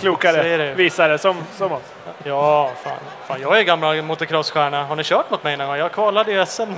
[0.00, 0.74] Klokare, det.
[0.74, 1.82] visare som, som oss.
[2.24, 2.92] Ja, fan.
[3.26, 4.84] fan jag är gammal motocrossstjärna.
[4.84, 5.76] Har ni kört mot mig någon gång?
[5.76, 6.62] Jag kvalade i SM.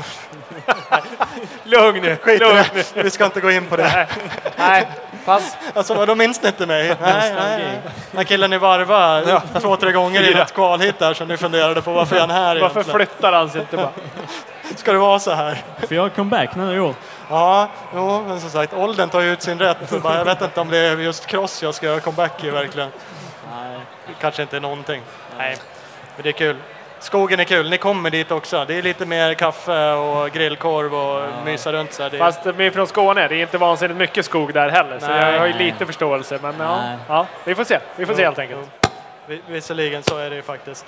[1.64, 3.02] Lugn nu, Skit lugn nu.
[3.02, 3.82] Vi ska inte gå in på det.
[3.82, 4.06] Nej,
[4.56, 4.88] nej,
[5.24, 5.56] pass.
[5.74, 6.88] Alltså vadå, minns ni inte mig?
[7.00, 7.80] Nej, nej, nej.
[8.10, 11.92] Den killen ni varvade två, tre gånger i ett kvalhit där som ni funderade på
[11.92, 12.96] varför är han här Varför egentligen?
[12.96, 13.90] flyttar han sig inte bara?
[14.76, 15.62] Ska det vara så här?
[15.88, 16.94] För jag kom back nu i år.
[17.30, 19.76] Ja, jo, men som sagt, åldern tar ju ut sin rätt.
[20.04, 22.88] Jag vet inte om det är just cross jag ska göra comeback i verkligen.
[23.52, 23.78] Nej.
[24.20, 25.02] Kanske inte någonting.
[25.38, 25.56] Nej,
[26.16, 26.56] men det är kul.
[27.00, 28.64] Skogen är kul, ni kommer dit också.
[28.64, 32.10] Det är lite mer kaffe och grillkorv och mysa runt så här.
[32.10, 32.18] Det är...
[32.18, 34.98] Fast vi är från Skåne, det är inte vansinnigt mycket skog där heller.
[34.98, 35.32] Så Nej.
[35.32, 36.38] jag har ju lite förståelse.
[36.42, 37.78] Men ja, ja, vi får se.
[37.96, 38.60] Vi får se Jo, helt enkelt.
[38.82, 38.88] jo.
[39.26, 40.86] Vi- Visserligen så är det ju faktiskt.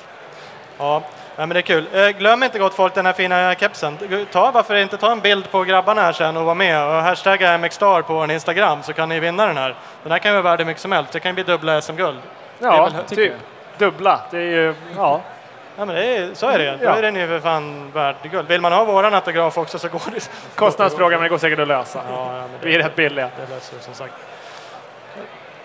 [0.78, 1.02] Ja,
[1.40, 1.86] ja men det är kul.
[1.92, 3.98] Eh, Glöm inte gott folk den här fina kepsen.
[4.32, 7.58] Ta, varför inte ta en bild på grabbarna här sen och vara med och hashtagga
[7.58, 9.74] MXstar på vår Instagram så kan ni vinna den här.
[10.02, 11.12] Den här kan ju vara värd mycket som helst.
[11.12, 12.18] Det kan ju bli dubbla SM-guld.
[12.58, 13.32] Det Ja, väl- tycker typ.
[13.78, 14.20] Dubbla.
[14.30, 15.20] Det är ju, ja.
[15.76, 16.94] Ja men det är, så är det Då Ja.
[16.96, 18.48] är den ju för fan värd guld.
[18.48, 20.30] Vill man ha våran autograf också så går det.
[20.54, 22.00] Kostnadsfråga, men det går säkert att lösa.
[22.10, 23.28] Ja, ja men Vi är det, rätt billiga.
[23.36, 24.14] det löser det som sagt.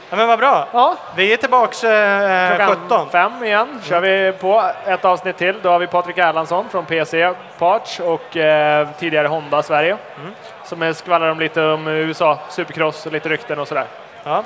[0.10, 0.68] Ja men vad bra.
[0.74, 3.10] Ja, Vi är tillbaks eh, klockan 17.
[3.10, 5.56] fem igen kör vi på ett avsnitt till.
[5.62, 9.98] Då har vi Patrik Erlandsson från PC Parts och eh, tidigare Honda Sverige.
[10.20, 10.32] Mm.
[10.64, 13.86] Som är skvallrar om lite om USA, supercross och lite rykten och sådär.
[14.24, 14.44] Ja.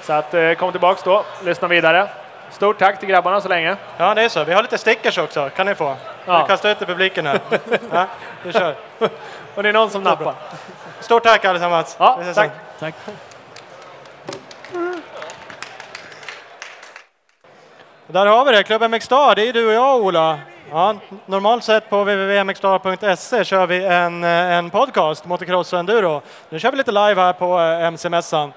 [0.00, 2.08] Så att eh, kom tillbaks då, lyssna vidare.
[2.50, 3.76] Stort tack till grabbarna så länge.
[3.96, 4.44] ja det är så.
[4.44, 5.50] Vi har lite stickers också.
[5.56, 5.96] Kan ni få?
[6.26, 6.42] Ja.
[6.42, 7.40] Vi kastar ut i publiken här.
[7.92, 8.06] Ja,
[8.42, 8.74] vi kör.
[9.54, 10.34] Och det är någon som nappar.
[11.00, 11.96] Stort tack allesammans.
[11.98, 12.34] Ja, tack.
[12.34, 12.50] sen.
[12.80, 12.94] Tack.
[18.06, 20.38] Där har vi det, Klubben MXstar, det är du och jag Ola.
[20.70, 20.94] Ja,
[21.26, 26.22] normalt sett på www.mxstar.se kör vi en, eh, en podcast, Motocross och Enduro.
[26.48, 28.52] Nu kör vi lite live här på eh, MC-mässan.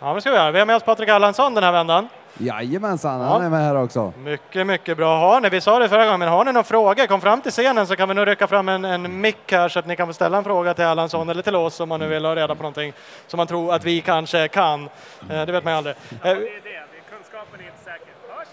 [0.00, 0.50] Ja, det ska vi göra.
[0.50, 2.08] Vi har med oss Patrik Erlandsson den här vändan.
[2.38, 3.26] Jajamensan, Ja.
[3.26, 4.12] han är med här också.
[4.18, 5.18] Mycket, mycket bra.
[5.18, 7.52] Har ni, vi sa det förra gången, men har ni några frågor, kom fram till
[7.52, 10.06] scenen så kan vi nog rycka fram en, en mick här så att ni kan
[10.06, 12.54] få ställa en fråga till Erlandsson eller till oss om man nu vill ha reda
[12.54, 12.92] på någonting
[13.26, 14.88] som man tror att vi kanske kan.
[15.30, 15.96] Eh, Det vet man ju aldrig.
[16.12, 18.06] Eh, Det är det, kunskapen är inte säker.
[18.28, 18.48] Hörs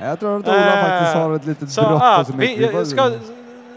[0.00, 0.20] jag?
[0.20, 2.74] Tror att Ola Eh, faktiskt har ett litet Så brott att mycket.
[2.74, 3.10] Vi ska,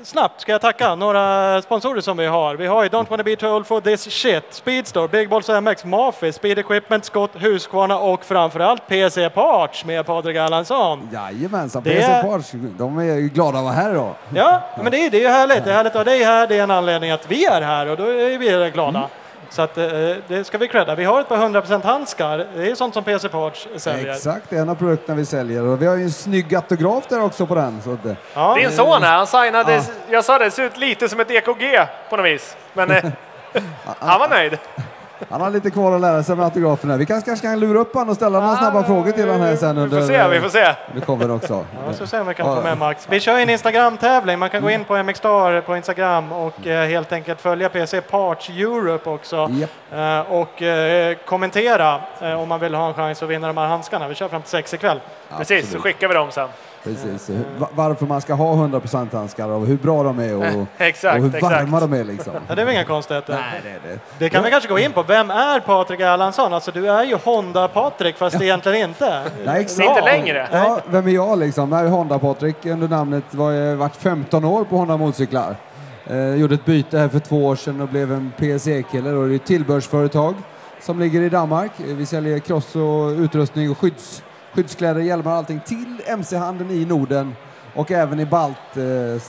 [0.04, 2.56] snabbt ska jag tacka några sponsorer som vi har.
[2.56, 5.86] Vi har ju Don't wanna be too old for this shit, Speedstore, Big Balls MX,
[5.86, 11.10] Mafi, Speed Equipment, Scott, Husqvarna och framförallt PC Parts med Patrik Erlandsson.
[11.14, 14.14] Jajamensan, Det- PC Parts, de är ju glada att vara här idag.
[14.36, 15.66] Ja, men det är, ju härligt.
[15.66, 16.48] Det är härligt att ha dig här.
[16.48, 19.08] Det är en anledning att vi är här och då är vi glada.
[19.50, 19.86] Så att, eh,
[20.28, 20.96] det ska vi credda.
[20.96, 22.48] Vi har ett par 100% handskar.
[22.56, 24.14] Det är sånt som PC Parts säljer.
[24.14, 25.64] Exakt, det är en av produkterna vi säljer.
[25.64, 27.82] Och vi har ju en snygg autograf där också på den.
[27.82, 28.56] Så att, eh, Ja.
[28.56, 29.82] Din son här, han signade, Ja.
[30.10, 32.58] jag sa det, det ser ut lite som ett EKG på något vis.
[32.74, 33.04] Men eh,
[34.00, 34.58] han var nöjd.
[35.30, 36.98] Han har lite kvar att lära sig med autografen här.
[36.98, 39.56] Vi kanske, kanske kan lura upp honom och ställa några snabba frågor till honom här
[39.56, 40.00] sen Vi under...
[40.00, 40.76] får se, vi får se.
[40.96, 41.66] Det kommer också.
[41.88, 43.08] Ja, så ser vi vi kan få med Max.
[43.10, 44.40] Vi kör en Instagram-tävling.
[44.40, 48.50] Man kan gå in på MXstar på Instagram och eh, helt enkelt följa PC Parts
[48.50, 49.50] Europe också.
[49.52, 49.70] Japp.
[49.92, 52.02] Eh, och eh, kommentera
[52.38, 54.08] om man vill ha en chans att vinna de här handskarna.
[54.08, 55.00] Vi kör fram till sex ikväll.
[55.38, 55.84] Precis, så Absolut.
[55.84, 56.50] skickar vi dem sen.
[56.84, 57.30] Precis.
[57.58, 61.24] Va- Varför man ska ha 100% handskar och hur bra de är och, Exakt, och
[61.24, 61.54] hur exakt.
[61.56, 62.34] varma de är liksom.
[62.48, 63.34] Ja, det är väl inga konstigheter.
[63.34, 64.00] Nej, det är det.
[64.20, 65.04] Det kan vi kanske gå in på.
[65.04, 66.54] Vem är Patrik Erlandsson?
[66.54, 69.22] Alltså du är ju Honda-Patrik fast egentligen inte.
[69.46, 69.90] Nej, exakt.
[69.90, 70.48] Inte längre.
[70.52, 71.72] Ja, vem är jag liksom?
[71.72, 73.24] Jag är Honda-Patrik under namnet.
[73.32, 75.56] Var jag varit 15 år på Honda motorcyklar.
[76.08, 79.10] Eh, gjorde ett byte här för två år sedan och blev en PSE-kille.
[79.12, 80.34] Och det är ett tillbehörsföretag
[80.82, 81.72] som ligger i Danmark.
[81.80, 86.86] Eh, Vi säljer cross och utrustning och skydds, skyddskläder, hjälmar och allting till MC-handeln i
[86.86, 87.36] Norden
[87.74, 89.22] och även i Balt, eh,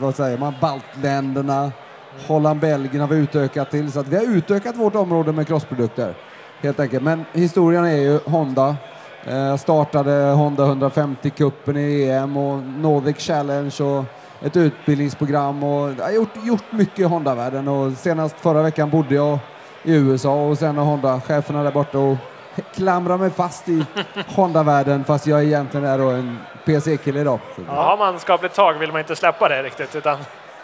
[0.00, 1.72] vad säger man, baltländerna.
[2.26, 3.92] Holland, Belgien har vi utökat till.
[3.92, 6.14] Så att vi har utökat vårt område med crossprodukter.
[6.60, 7.02] Helt enkelt.
[7.02, 8.76] Men historien är ju Honda.
[9.26, 14.04] Eh, startade Honda 150-cupen i EM och Nordic Challenge och
[14.46, 19.14] ett utbildningsprogram och jag har gjort, gjort mycket i Honda-världen och senast förra veckan bodde
[19.14, 19.38] jag
[19.82, 22.16] i USA och sen har Honda-cheferna där borta och
[22.74, 23.84] klamrar mig fast i
[24.28, 27.40] Honda-världen fast jag egentligen är då en PC-kille idag.
[27.66, 29.94] Ja, har man skapligt tag vill man inte släppa det riktigt.
[29.94, 30.18] Utan,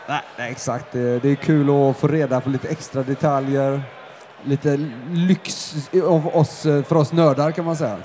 [0.06, 0.92] nej, nej, exakt.
[0.92, 3.82] Det är kul att få reda på lite extra detaljer.
[4.44, 4.78] Lite
[5.12, 5.74] lyx
[6.04, 7.96] av oss, för oss nördar kan man säga.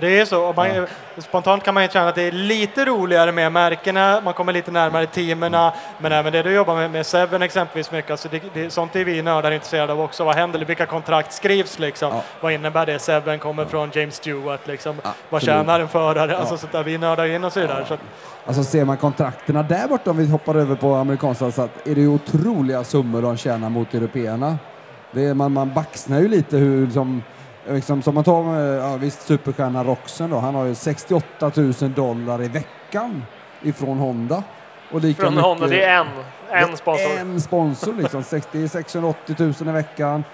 [0.00, 0.44] Det är så.
[0.44, 0.86] Och man,
[1.18, 4.70] Spontant kan man ju känna att det är lite roligare med märkena, man kommer lite
[4.70, 8.70] närmare teamerna, men även det du jobbar med, med Seven exempelvis mycket, alltså det, det,
[8.70, 10.24] sånt är vi nördar intresserade av också.
[10.24, 10.64] Vad händer?
[10.64, 12.12] Vilka kontrakt skrivs liksom?
[12.14, 12.22] Ja.
[12.40, 12.98] Vad innebär det?
[12.98, 14.96] Seven kommer från James Stewart liksom.
[15.30, 16.32] Vad tjänar en förare?
[16.32, 16.38] Ja.
[16.38, 17.84] Alltså sånt där, vi nördar in oss i det där.
[17.88, 17.96] Så
[18.46, 21.94] Alltså ser man kontrakterna där borta, om vi hoppar över på amerikanska, så att är
[21.94, 24.58] det ju otroliga summor de tjänar mot européerna.
[25.12, 27.22] Det man, man baxnar ju lite hur som,
[27.68, 31.72] liksom, som man tar med, ja, visst superstjärnan Roxen då, han har ju 68 000
[31.94, 33.22] dollar i veckan
[33.62, 34.42] ifrån Honda.
[34.92, 36.00] Och lika Från mycket- Honda, det är
[36.52, 37.18] en, en sponsor.
[37.18, 40.24] En sponsor liksom, 60, 680 000 i veckan,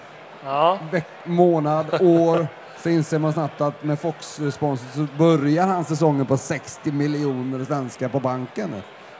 [0.45, 0.79] Ja.
[0.91, 2.47] veck, månad, år.
[2.83, 8.07] Så inser man snabbt att med Fox-sponsor så börjar han säsongen på 60 miljoner svenskar
[8.09, 8.75] på banken.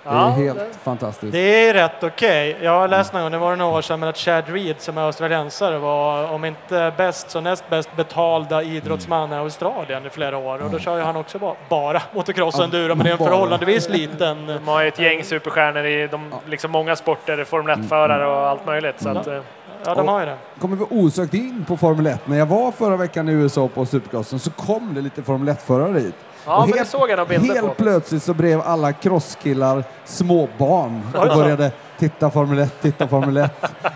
[0.05, 1.31] Det är Ja, helt det- fantastiskt.
[1.31, 2.57] det är rätt okej.
[2.61, 4.97] Jag har läst någon gång, det var några år sedan, men att Chad Reed som
[4.97, 10.37] är australiensare var om inte bäst så näst bäst betalda idrottsman i Australien i flera
[10.37, 10.63] år.
[10.63, 13.11] Och då kör ju han också ba- bara motocross och Ja, enduro, men det är
[13.11, 13.29] en bara.
[13.29, 18.27] förhållandevis liten De har ju ett gäng superstjärnor i de, liksom många sporter, Formel 1-förare
[18.27, 19.01] och allt möjligt.
[19.01, 19.39] Så att, eh,
[19.85, 20.37] Ja, de har ju det.
[20.59, 22.27] kommer vi osökt in på Formel 1.
[22.27, 25.93] När jag var förra veckan i USA på Supercrossen så kom det lite Formel 1-förare
[25.99, 26.15] dit.
[26.45, 27.73] Ja, Och men det såg jag några bilder helt på.
[27.83, 33.51] plötsligt så blev alla crosskillar småbarn och började titta Formel 1, titta Formel 1.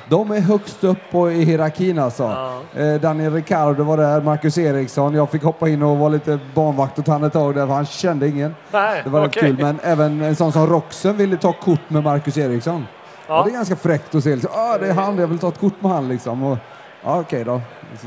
[0.09, 2.23] De är högst upp på, i hierarkin alltså.
[2.23, 2.81] Ja.
[2.81, 5.13] Eh, Daniel Ricciardo var där, Marcus Eriksson.
[5.13, 7.85] Jag fick hoppa in och vara lite barnvakt åt han ett tag där för han
[7.85, 8.55] kände ingen.
[8.71, 9.41] Nej, Det var okej.
[9.41, 9.57] kul.
[9.59, 12.87] Men även en sån som Roxen ville ta kort med Marcus Eriksson.
[13.27, 13.35] Ja.
[13.35, 13.43] Ja.
[13.43, 14.29] det är ganska fräckt att se.
[14.35, 16.43] Liksom, ah, det är han, jag vill ta ett kort med han liksom.
[16.43, 16.57] Och,
[17.03, 17.61] ja, okej då.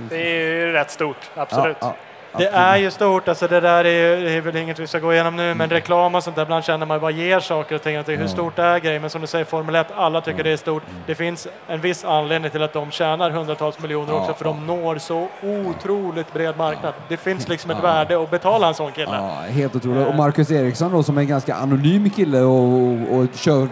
[0.09, 1.77] Det är ju rätt stort, absolut.
[1.81, 1.95] Ja,
[2.39, 4.99] Det är ju stort, alltså det där är, ju- det är väl inget vi ska
[4.99, 7.83] gå igenom nu, men reklam och sånt där, ibland känner man bara ger saker och
[7.83, 10.45] ting, att hur stort det är grejen, men som du säger, Formel 1, alla tycker
[10.45, 10.83] det är stort.
[11.07, 14.99] Det finns en viss anledning till att de tjänar hundratals miljoner också, för de når
[14.99, 16.95] så otroligt bred marknad.
[17.09, 19.11] Det finns liksom ett värde att betala en sån kille.
[19.17, 20.09] Ja, helt otroligt.
[20.09, 23.69] Och Marcus Eriksson då som är en ganska anonym kille och, och, och kör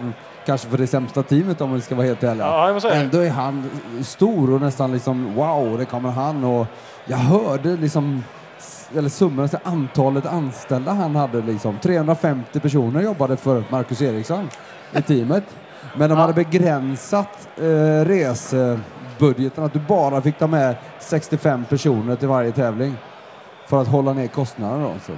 [0.47, 2.47] kanske för det sämsta teamet om vi ska vara helt ärliga.
[2.83, 2.91] Ja.
[2.91, 3.71] Ändå är han
[4.03, 6.67] stor och nästan liksom wow, det kommer han och
[7.05, 8.25] jag hörde liksom
[8.97, 11.79] eller summan, alltså antalet anställda han hade liksom.
[11.83, 14.49] 350 personer jobbade för Marcus Eriksson
[14.97, 15.45] i teamet.
[15.97, 22.29] Men de hade begränsat eh, resebudgeten, att du bara fick ta med 65 personer till
[22.29, 22.95] varje tävling.
[23.67, 24.93] För att hålla ner kostnaderna då.
[25.07, 25.13] Så,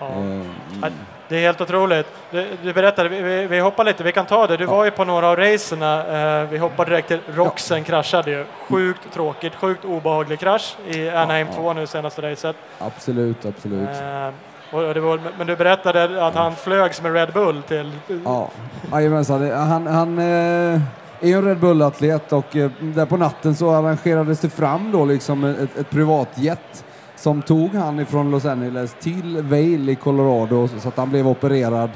[0.00, 0.06] Ja.
[0.08, 0.42] eh,
[0.82, 0.88] Ja,
[1.32, 2.06] Det är helt otroligt.
[2.30, 4.56] Du, du berättade, vi, vi, vi hoppar lite, vi kan ta det.
[4.56, 6.40] Du var ju på några av racerna.
[6.42, 8.44] Eh, vi hoppar direkt till Roxen kraschade ju.
[8.68, 12.56] Sjukt tråkigt, sjukt obehaglig krasch i Anaheim 2 nu senaste racet.
[12.78, 13.88] absolut, absolut.
[13.88, 17.92] Eh, var, men du berättade att han flögs med Red Bull till...
[18.24, 18.50] Ja,
[18.92, 19.50] jajamensan.
[19.50, 20.80] Han, han eh,
[21.20, 25.04] är ju en Red Bull-atlet och eh, där på natten så arrangerades det fram då
[25.04, 26.84] liksom ett, ett privatjet
[27.22, 31.90] som tog han ifrån Los Angeles till Vail i Colorado så att han blev opererad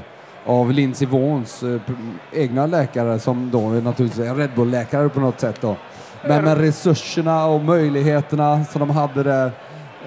[0.47, 1.81] av Lindsey Vaughns eh,
[2.33, 5.77] egna läkare som då är naturligtvis är Red Bull-läkare på något sätt då.
[6.29, 9.53] Men med resurserna och möjligheterna som de hade där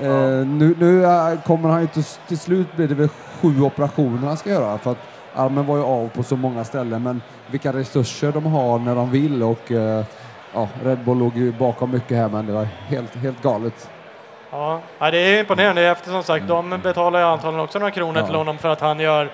[0.01, 1.05] Eh, nu nu
[1.45, 4.91] kommer han ju till, till slut blir det väl sju operationer han ska göra för
[4.91, 4.97] att
[5.36, 9.12] armen var ju av på så många ställen men vilka resurser de har när de
[9.12, 10.05] vill och eh,
[10.53, 13.89] ja, Red Bull låg ju bakom mycket här men det var helt, helt galet.
[14.51, 18.17] Ja, ja, det är imponerande efter som sagt, de betalar ju antagligen också några kronor
[18.21, 18.25] Ja.
[18.25, 19.29] till honom för att han gör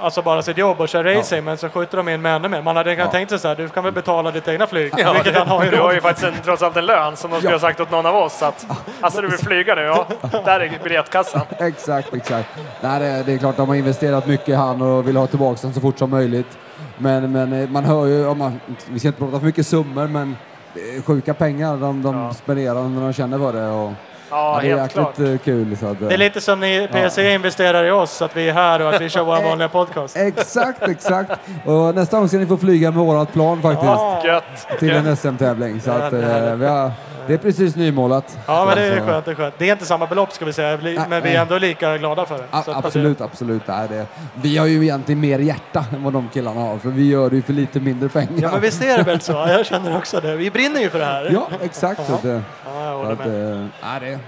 [0.00, 2.62] alltså bara sitt jobb och kör racing, men så skjuter de in med ännu mer.
[2.62, 3.06] Man hade Ja.
[3.10, 5.64] tänkt sig så här, du kan väl betala ditt egna flyg, Ja, vilket han har
[5.64, 7.54] ju du har ju faktiskt en, trots allt en lön som de skulle Ja.
[7.54, 8.42] ha sagt åt någon av oss.
[8.42, 8.66] Att,
[9.00, 9.82] alltså du vill flyga nu?
[9.82, 10.06] Ja,
[10.44, 11.40] där är biljettkassan.
[11.58, 12.48] Exakt, exakt.
[12.80, 15.58] Nej, det, det är klart de har investerat mycket i han och vill ha tillbaka
[15.62, 16.58] den så fort som möjligt.
[16.98, 20.06] Men, men eh, man hör ju, om man, vi ska inte prata för mycket summor
[20.06, 20.36] men
[20.74, 22.34] det är sjuka pengar de, de Ja.
[22.34, 23.68] spenderar när de känner för det.
[23.68, 23.92] Och,
[24.30, 25.18] Ja, det är helt klart.
[25.18, 25.76] jäkligt eh, kul.
[25.76, 28.52] Så att, eh, Det är lite som ni PSE investerar i oss, att vi är
[28.52, 30.16] här och att vi kör vår vanliga podcast.
[30.16, 31.30] Exakt, exakt.
[31.64, 33.84] Och nästa gång ska ni få flyga med vårat plan faktiskt.
[33.84, 34.78] Ja, Gött.
[34.78, 35.80] Till en SM-tävling.
[35.80, 36.90] Så Ja, att, eh, vi har,
[37.26, 38.38] det är precis nymålat.
[38.46, 39.54] ja men det är skönt, det är skönt.
[39.58, 42.38] Det är inte samma belopp ska vi säga, men vi är ändå lika glada för
[42.38, 42.44] det.
[42.50, 43.62] A- Så att- absolut, absolut.
[43.66, 47.08] Nej, det, vi har ju egentligen mer hjärta än vad de killarna har, för vi
[47.08, 48.30] gör det ju för lite mindre pengar.
[48.42, 50.36] Ja men visst är det väl så, jag känner också det.
[50.36, 51.30] Vi brinner ju för det här.
[51.32, 52.06] Ja, exakt.
[52.06, 53.52] Så att, eh, Ja, jag håller att, med.
[53.52, 54.18] eh, nej, det,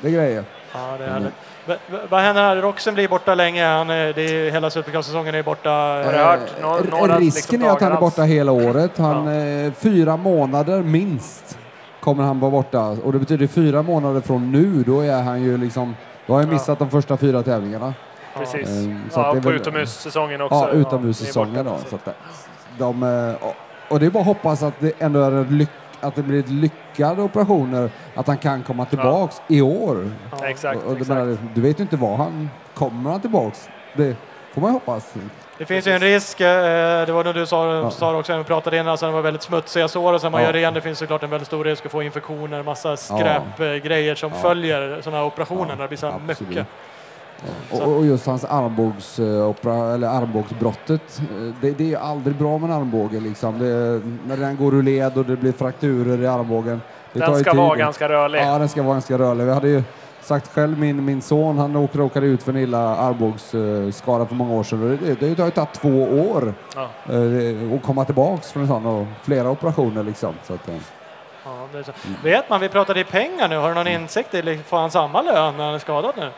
[0.00, 0.44] det är grejer.
[0.72, 1.32] Ja, det är härligt.
[1.66, 2.56] Va- va- Vad händer här?
[2.56, 3.66] Roxen blir borta länge.
[3.66, 5.70] Han är, det är, hela Supercross-säsongen är borta.
[5.70, 8.52] Har hört Eh, nå- r- några Risken liksom är att han är dagar borta hela
[8.52, 8.98] året.
[8.98, 9.28] Han,
[9.66, 11.58] eh, fyra månader minst
[12.00, 12.80] kommer han vara borta.
[12.88, 15.94] Och det betyder fyra månader från nu, då är han ju liksom...
[16.26, 17.94] Då har han missat de första fyra tävlingarna.
[18.38, 18.68] Precis.
[18.68, 20.54] Ehm, så Ja, på väl- utomhussäsongen också.
[20.54, 21.76] Ja, utomhussäsongen då.
[21.90, 22.08] Så att
[22.78, 23.48] de, eh,
[23.88, 25.68] och- det är bara att hoppas att det ändå är en lyck,
[26.00, 30.10] att det blir lyckade operationer, att han kan komma tillbaks i år.
[30.42, 30.78] Exakt.
[30.78, 31.08] Och, och exakt.
[31.08, 33.68] menar, du vet ju inte vad han kommer han tillbaks.
[33.96, 34.16] Det
[34.54, 35.14] får man ju hoppas.
[35.60, 36.46] Det finns ju en risk, eh,
[37.06, 37.90] det var det du sa, Ja.
[37.90, 40.40] sa också när vi pratade innan, alltså det var väldigt smutsiga sår och sen man
[40.40, 40.46] Ja.
[40.46, 44.30] gör ren, det finns såklart en väldigt stor risk att få infektioner, massa skräpgrejer som
[44.30, 46.40] följer sådana här operationer när det blir så här absolut.
[46.50, 46.66] mycket.
[47.70, 52.70] Och, och just hans armbågs, eh, eller armbågsbrottet, eh, det, det är aldrig bra med
[52.70, 53.20] en armbåge.
[53.20, 53.58] Liksom.
[53.58, 56.80] Det, när den går ur led och det blir frakturer i armbågen.
[57.12, 57.60] Det tar Den ska tid.
[57.60, 58.40] vara ganska rörlig.
[58.40, 59.44] Ja, den ska vara ganska rörlig.
[59.44, 59.82] Vi hade ju
[60.22, 64.54] sagt själv, min, min son han åk- råkade ut för en illa armbågsskada för många
[64.54, 64.98] år sedan.
[65.02, 66.88] Det, det, det har ju tagit två år Ja.
[67.14, 70.34] eh, att komma tillbaks från en sån och flera operationer liksom.
[70.46, 70.74] Så att, eh,
[71.44, 71.92] Ja, det så.
[72.24, 74.02] Vet man, vi pratade i pengar nu, har du någon Mm.
[74.02, 76.30] insikt i, får han samma lön när han är skadad nu?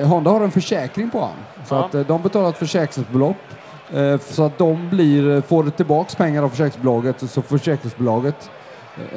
[0.00, 1.64] Eh, Honda har en försäkring på han.
[1.66, 1.84] Så Ja.
[2.00, 3.36] att de betalar ett försäkringsbelopp.
[4.20, 8.50] Så att de blir, får tillbaks pengar av försäkringsbolaget och så försäkringsbolaget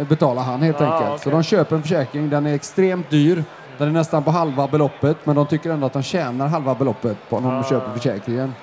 [0.09, 1.21] betalar han helt Ah, enkelt.
[1.21, 1.31] Så okej.
[1.31, 3.43] de köper en försäkring, den är extremt dyr.
[3.77, 7.17] Den är nästan på halva beloppet men de tycker ändå att de tjänar halva beloppet
[7.29, 7.63] på när de Ah.
[7.63, 8.53] köper försäkringen.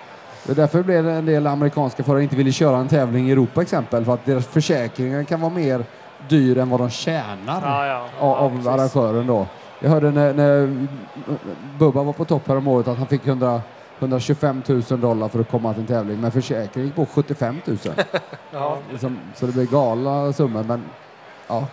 [0.47, 3.33] Det är därför blev det en del amerikanska förare inte ville köra en tävling i
[3.33, 5.85] Europa exempel för att deras försäkringar kan vara mer
[6.29, 7.97] dyr än vad de tjänar Ja, ja.
[7.97, 8.67] av, Ja, av precis.
[8.67, 9.47] arrangören då.
[9.81, 10.87] Jag hörde när, när
[11.79, 13.61] Bubba var på topp här om året att han fick 100,
[13.99, 17.79] 125 000 dollar för att komma till en tävling med försäkring på 75 000.
[18.53, 18.77] Ja.
[18.91, 20.83] Liksom, så det blir galna summor men
[21.49, 21.65] ja.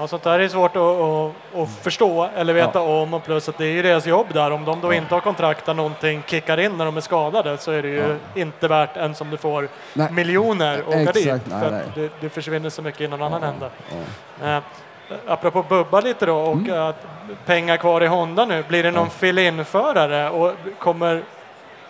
[0.00, 3.58] Ja, sånt där är svårt att, att, att förstå eller veta om och plus att
[3.58, 4.50] det är ju deras jobb där.
[4.50, 7.70] Om de då inte har kontrakt där någonting kickar in när de är skadade så
[7.70, 10.12] är det ju inte värt ens om du får Nej.
[10.12, 11.32] miljoner att åka Exakt, dit.
[11.46, 11.82] nej, för nej.
[11.94, 13.70] det, det försvinner så mycket i någon annan ände.
[14.42, 14.56] ja.
[14.56, 14.62] Eh,
[15.26, 16.82] apropå Bubba lite då och Mm.
[16.82, 17.06] att
[17.46, 18.64] pengar kvar i Honda nu.
[18.68, 21.22] Blir det någon fill-in-förare och kommer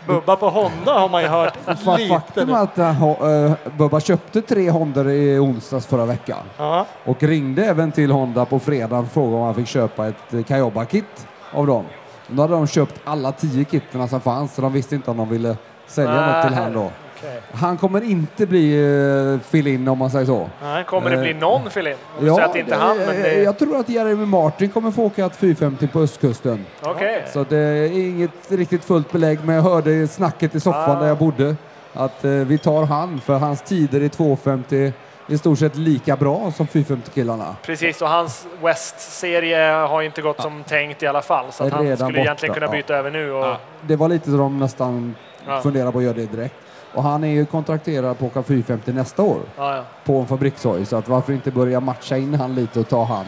[0.07, 2.15] Bubba på Honda har man ju hört Fa- lite.
[2.15, 2.55] Faktum nu.
[2.55, 7.65] är att ho- eh, Bubba köpte tre Hondor i onsdags förra veckan Ja, och ringde
[7.65, 11.67] även till Honda på fredag och frågade om han fick köpa ett uh, Kayoba-kit av
[11.67, 11.85] dem.
[12.29, 15.29] Då hade de köpt alla tio kitterna som fanns så de visste inte om de
[15.29, 16.91] ville sälja något till han då.
[17.23, 17.41] Okej.
[17.53, 20.49] Han kommer inte bli uh, fill-in om man säger så.
[20.63, 20.85] nej.
[20.85, 21.97] Kommer det bli någon fill-in?
[22.19, 23.43] Säger att inte han, men eh, det...
[23.43, 26.67] Jag tror att Jeremy Martin kommer få åka ett 450 på östkusten.
[26.83, 27.25] Okej.
[27.33, 31.01] Så det är inget riktigt fullt belägg, men jag hörde snacket i soffan Ah.
[31.01, 31.57] där jag bodde
[31.95, 34.93] att eh, vi tar han, för hans tider i 250 är
[35.27, 37.57] i stort sett lika bra som 450-killarna.
[37.63, 41.45] Precis, och hans West-serie har inte gått som tänkt i alla fall.
[41.53, 42.73] Så han skulle borta, egentligen kunna ja.
[42.73, 43.33] byta över nu.
[43.33, 45.15] Och, Det var lite så de nästan
[45.47, 45.61] Ja.
[45.61, 46.55] funderade på att göra det direkt.
[46.95, 50.87] Och han är ju kontrakterad på åka 450 nästa år ja, ja, på en fabrikshoj,
[50.87, 53.27] så att varför inte börja matcha in han lite och ta han.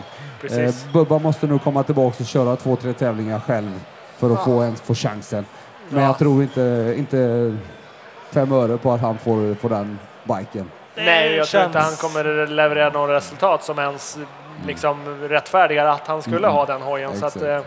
[0.50, 3.80] Eh, Bubba måste nog komma tillbaka och köra två, tre tävlingar själv
[4.16, 5.44] för att få, ens få chansen.
[5.88, 6.06] Men Ja.
[6.08, 7.56] jag tror inte, inte
[8.32, 10.70] fem öre på att han får, får den biken.
[10.96, 14.18] Nej, jag tror inte han kommer leverera några resultat som ens
[14.66, 16.50] liksom rättfärdigar att han skulle Mm.
[16.52, 17.10] ha den hojen.
[17.16, 17.50] Så att, Exakt.
[17.50, 17.60] eh,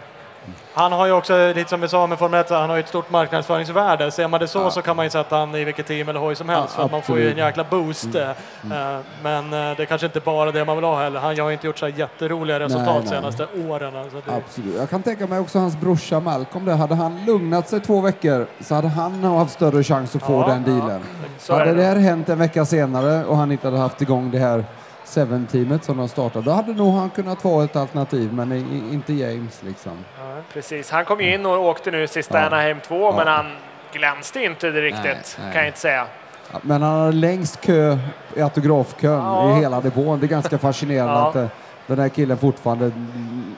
[0.74, 2.88] Han har ju också, lite som vi sa med Formel 1, han har ju ett
[2.90, 4.12] stort marknadsföringsvärde.
[4.12, 4.72] Ser man det så Ja.
[4.72, 6.92] så kan man ju sätta han i vilket team eller hoj som helst Ja, för
[6.92, 8.16] man får ju en jäkla boost.
[8.16, 11.20] eh, eh, Men eh, det är kanske inte bara det man vill ha heller.
[11.20, 13.10] Han har ju inte gjort så jätteroliga resultat Nej, de nej.
[13.34, 13.96] senaste åren.
[13.96, 14.76] Alltså det, Absolut.
[14.78, 16.76] Jag kan tänka mig också hans brorsa Malcolm där.
[16.76, 20.48] Hade han lugnat sig två veckor så hade han haft större chans att få Ja,
[20.48, 21.02] den dealen.
[21.50, 21.74] är hade det.
[21.74, 24.64] det här hänt en vecka senare och han inte hade haft igång det här
[25.06, 28.94] Seven-teamet som de startade, då hade nog han kunnat vara ett alternativ, men i, i,
[28.94, 29.92] inte James liksom.
[30.20, 30.92] Ja, precis.
[30.92, 32.46] Han kom ju in och åkte nu sista Ja.
[32.46, 33.14] Anaheim 2, Ja.
[33.18, 33.46] men han
[33.94, 35.54] glänste inte det riktigt, Nej, nej.
[35.54, 36.06] kan jag inte säga.
[36.52, 37.98] Ja, Men han har längst kö
[38.36, 39.58] i autografkön Ja.
[39.58, 40.20] i hela depån.
[40.20, 41.30] Det är ganska fascinerande Ja.
[41.30, 41.48] att eh,
[41.88, 42.92] den här killen fortfarande,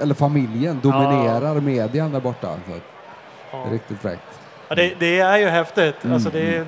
[0.02, 2.48] eller familjen, dominerar median där borta.
[2.68, 2.82] Så att,
[3.52, 3.58] ja.
[3.58, 4.40] det är riktigt fräckt.
[4.68, 6.04] Ja, det, det är ju häftigt.
[6.04, 6.14] Mm.
[6.14, 6.66] Alltså det är,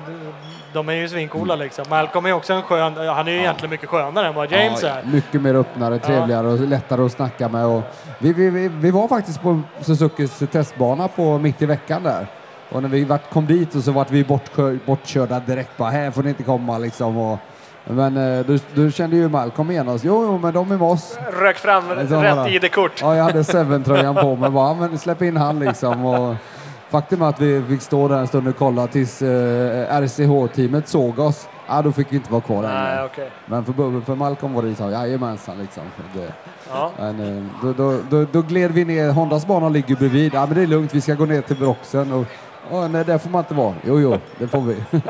[0.72, 1.84] de är ju svincoola liksom.
[1.90, 4.88] Malcolm är också en skön, han är ju egentligen mycket skönare än vad James Ja,
[4.88, 5.02] är.
[5.12, 7.66] Mycket mer öppnare, trevligare och lättare att snacka med.
[7.66, 7.82] Och
[8.18, 12.26] vi, vi, vi, vi var faktiskt på Suzukis testbana på mitt i veckan där.
[12.72, 15.76] Och när vi vart, kom dit och så vart vi bortkör, bortkörda direkt.
[15.76, 17.16] Bara, här får ni inte komma liksom.
[17.16, 17.38] Och,
[17.84, 20.04] men eh, då, då kände ju Malcolm igen oss.
[20.04, 21.18] Jo, jo, men de är med oss.
[21.40, 23.00] Rök fram Så rätt ID-kort.
[23.00, 24.50] Ja, jag hade Seven-tröjan på mig.
[24.50, 26.04] Bara, men släpp in han liksom.
[26.04, 26.34] Och
[26.90, 31.18] faktum är att vi fick stå där en stund och kolla tills eh, RCH-teamet såg
[31.18, 31.48] oss.
[31.68, 32.62] Ja, då fick vi inte vara kvar.
[32.62, 33.30] Nej, okej.
[33.46, 35.82] Men för, för Malcolm var det så, jajamensan liksom.
[36.14, 36.32] Det,
[36.72, 36.90] Ja.
[36.98, 40.34] men, eh, då, då, då, då gled vi ner, Hondas bana ligger bredvid.
[40.34, 42.24] Ja men det är lugnt, vi ska gå ner till Broxen och
[42.72, 43.74] Åh, nej, där får man inte vara.
[43.86, 44.76] Jo, jo, det får vi.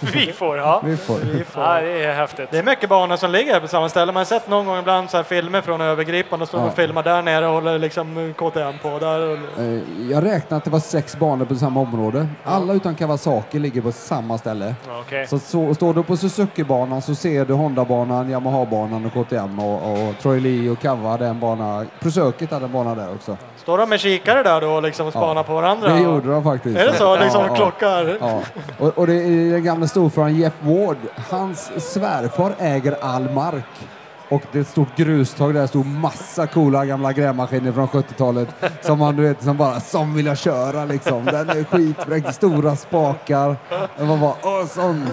[0.12, 0.80] Vi får, ja.
[0.84, 1.18] vi får.
[1.56, 2.48] Ja, det är häftigt.
[2.50, 4.12] Det är mycket banor som ligger här på samma ställe.
[4.12, 6.66] Man har sett någon gång ibland så här filmer från övergripande och står Ja.
[6.66, 8.98] och filmar där nere och håller liksom KTM på.
[8.98, 9.32] Där.
[9.58, 9.80] Eh,
[10.10, 12.26] Jag räknar att det var sex banor på samma område.
[12.44, 14.74] Alla utan Kawasaki ligger på samma ställe.
[15.00, 15.26] Okej.
[15.26, 20.14] Så, så står du på Suzuki-banan så ser du Honda-banan, Yamaha-banan och KTM och, och
[20.22, 21.86] Troy Lee och Kawa hade en bana.
[22.00, 23.36] Pro Circuit hade en bana där också.
[23.56, 25.88] Står de med kikare där då och liksom och spanar på varandra?
[25.88, 26.78] Det gjorde de faktiskt.
[26.78, 27.16] Är det så?
[27.16, 27.54] Liksom Ja, ja.
[27.54, 28.16] klockar?
[28.20, 28.40] Ja.
[28.78, 30.96] Och, och det är den gamla storföraren Jeff Ward.
[31.30, 33.88] Hans svärfar äger all mark.
[34.28, 38.48] Och det är ett stort grustag där det stod massa coola gamla grävmaskiner från 70-talet
[38.82, 41.24] som man du vet, som bara som vill jag köra liksom.
[41.24, 43.56] Den är skitfräck, stora spakar.
[43.98, 45.06] Det var bara, åh, sån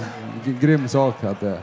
[0.44, 1.60] grym sak att det,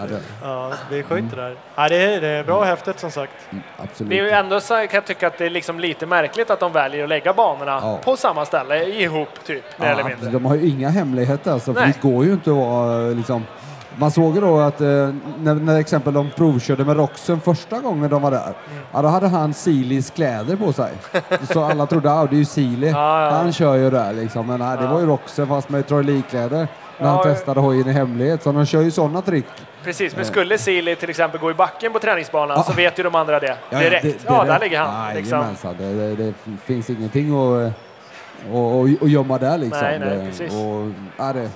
[0.00, 1.56] ja, det Ja, det är sjukt det där.
[1.74, 3.32] Ja, det, är, det är bra och häftigt som sagt.
[3.76, 4.10] absolut.
[4.10, 6.60] Det är ju ändå så kan jag tycka att det är liksom lite märkligt att
[6.60, 7.98] de väljer att lägga banorna Ja.
[8.04, 10.30] på samma ställe ihop, typ, mer eller mindre.
[10.30, 11.94] De har ju inga hemligheter alltså, för Nej.
[12.02, 13.44] det går ju inte att vara liksom...
[14.00, 14.86] Man såg ju då att eh,
[15.38, 18.82] när, när exempel de provkörde med Roxen första gången de var där, Mm.
[18.92, 20.92] ja, då hade han Silis kläder på sig.
[21.52, 22.90] Så alla trodde att det är ju Sili.
[22.90, 23.30] Ja, ja.
[23.30, 24.46] Han kör ju där liksom.
[24.46, 26.68] Men nej, det var ju Roxen fast med Troy Lee-kläder
[26.98, 28.42] när Ja, han testade hojen i hemlighet.
[28.42, 29.46] Så de kör ju sådana trick.
[29.84, 32.62] Precis, men skulle Sili till exempel gå i backen på träningsbanan Ja.
[32.62, 34.02] så vet ju de andra det direkt.
[34.02, 35.14] det- ja, det- där ligger han.
[35.14, 35.38] Liksom.
[35.38, 37.72] Jajamensan, det, det, det finns ingenting att, att,
[38.54, 39.80] att, att gömma där liksom.
[39.82, 40.52] Nej, nej, det, precis.
[40.52, 41.50] Och, ja, det,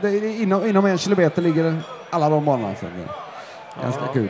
[0.00, 1.76] det, inom, inom en kilometer ligger
[2.10, 2.68] alla de banorna.
[2.68, 4.12] Det ganska Ja.
[4.12, 4.28] kul.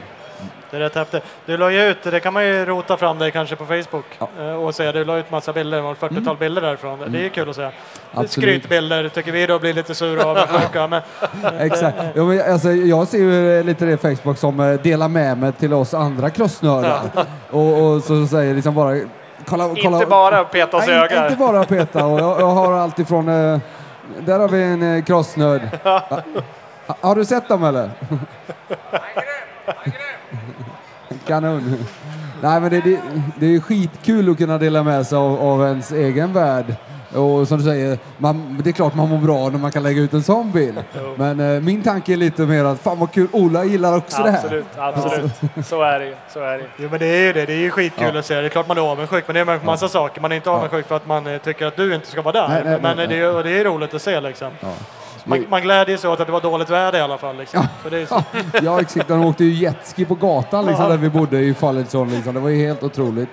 [0.70, 1.22] Det är rätt häftigt.
[1.47, 4.28] Du la ju ut, det kan man ju rota fram dig kanske på Facebook Ja.
[4.38, 4.92] eh, och se.
[4.92, 6.99] Du la ut massa bilder, det var ett 40-tal bilder därifrån.
[7.09, 7.68] Det är ju kul att se.
[8.11, 8.30] Absolut.
[8.30, 10.86] Skrytbilder tycker vi då blir lite sura av avundsjuka.
[10.88, 11.03] Men
[11.61, 11.97] Exakt.
[12.14, 15.72] Ja, men, alltså, jag ser ju lite det Facebook som eh, delar med mig till
[15.72, 17.01] oss andra crossnördar.
[17.51, 18.97] Och, och så säger liksom bara
[19.47, 19.97] kolla, kolla.
[19.97, 21.30] Inte bara peta oss i ögat.
[21.30, 22.07] Inte bara peta.
[22.07, 23.28] Och jag, jag har allt ifrån...
[23.28, 23.59] Eh,
[24.18, 25.61] där har vi en eh, crossnörd.
[25.82, 27.90] Ha, har du sett dem eller?
[31.27, 31.75] Kanon.
[32.43, 33.01] Nej men det, det,
[33.41, 36.75] det är skitkul att kunna dela med sig av, av ens egen värld.
[37.14, 40.03] Och som du säger, man, det är klart man mår bra när man kan lägga
[40.03, 40.85] ut en sån bild.
[41.16, 44.31] Men eh, min tanke är lite mer att fan vad kul, Ola gillar också det
[44.31, 44.39] här.
[44.39, 45.33] Absolut, absolut.
[45.66, 46.14] Så är det ju.
[46.33, 46.68] Så är det ju.
[46.77, 48.18] Jo men det är ju det, det är ju skitkul Ja.
[48.18, 48.35] att se.
[48.35, 50.20] Det är klart man är avundsjuk, men det är en massa saker.
[50.20, 52.49] Man är inte avundsjuk för att man eh, tycker att du inte ska vara där.
[52.49, 54.49] Nej, nej, men nej, det, är, och det är roligt att se liksom.
[54.61, 54.68] Ja.
[55.25, 57.37] Man, man glädjer sig åt att det var dåligt väder i alla fall.
[57.37, 57.66] Liksom.
[57.83, 58.22] För det är så,
[58.62, 59.09] Ja, exakt.
[59.09, 62.11] De åkte ju jetski på gatan liksom, där vi bodde i Fallenson.
[62.11, 62.35] Liksom.
[62.35, 63.29] Det var ju helt otroligt.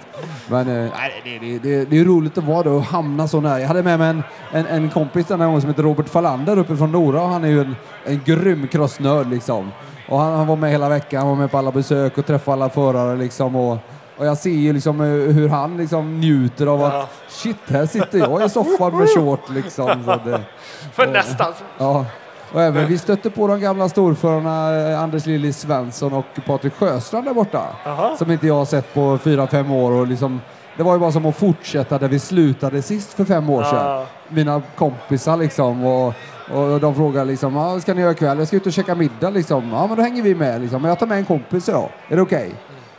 [0.47, 0.91] Men eh,
[1.23, 3.59] det, det, det, det är roligt att vara där och hamna så nära.
[3.59, 6.57] Jag hade med mig en, en, en kompis den här gången som heter Robert Fallander
[6.59, 7.21] uppe från Nora.
[7.21, 7.75] och Han är ju en,
[8.05, 9.71] en grym crossnörd liksom.
[10.09, 11.19] Och han, han var med hela veckan.
[11.19, 13.55] Han var med på alla besök och träffade alla förare liksom.
[13.55, 13.77] Och,
[14.17, 16.87] och jag ser ju liksom eh, hur han liksom njuter av Ja.
[17.01, 20.03] att shit, här sitter jag i soffan med short liksom.
[20.05, 20.41] Så det,
[20.93, 21.53] För nästan.
[21.77, 22.05] Ja,
[22.53, 27.25] och även vi stötte på de gamla storförarna eh, Anders Lilly Svensson och Patrik Sjöstrand
[27.25, 27.63] där borta.
[27.85, 28.17] Jaha.
[28.17, 29.91] Som inte jag har sett på fyra, fem år.
[29.91, 30.41] Och liksom,
[30.77, 33.85] det var ju bara som att fortsätta där vi slutade sist för fem år sedan.
[33.85, 34.05] Ja.
[34.29, 35.85] Mina kompisar liksom.
[35.85, 36.13] Och,
[36.53, 38.37] och de frågade liksom, ah, ska ni göra ikväll?
[38.37, 39.69] Jag ska ut och käka middag liksom.
[39.73, 40.81] Ja, men då hänger vi med liksom.
[40.81, 41.89] Men jag tar med en kompis idag.
[42.07, 42.51] Är det okej?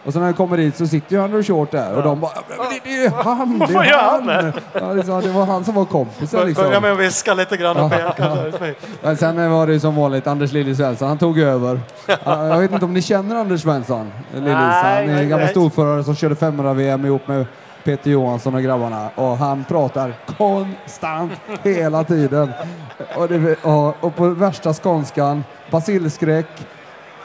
[0.05, 2.33] Och så när jag kommer dit så sitter ju Andrew Short där och de bara
[2.49, 3.59] "Men det, det är han!
[3.59, 4.53] Det är han!
[4.73, 6.65] Ja, liksom, det var han som var kompisen liksom.
[6.65, 8.37] Börja med att viska lite grann och peka.
[9.03, 11.81] Men sen var det ju som vanligt Anders Lilly Svensson, han tog över.
[12.07, 14.13] Ja, Jag vet inte om ni känner Anders Svensson?
[14.35, 14.53] Lillis.
[14.55, 14.65] Han
[15.11, 17.47] är en gammal storförare som körde 500-VM ihop med
[17.85, 19.09] Peter Johansson och grabbarna.
[19.15, 21.33] Och han pratar konstant
[21.63, 22.53] hela tiden.
[23.17, 26.47] Och, det, och, och på värsta skånskan, basilskräck.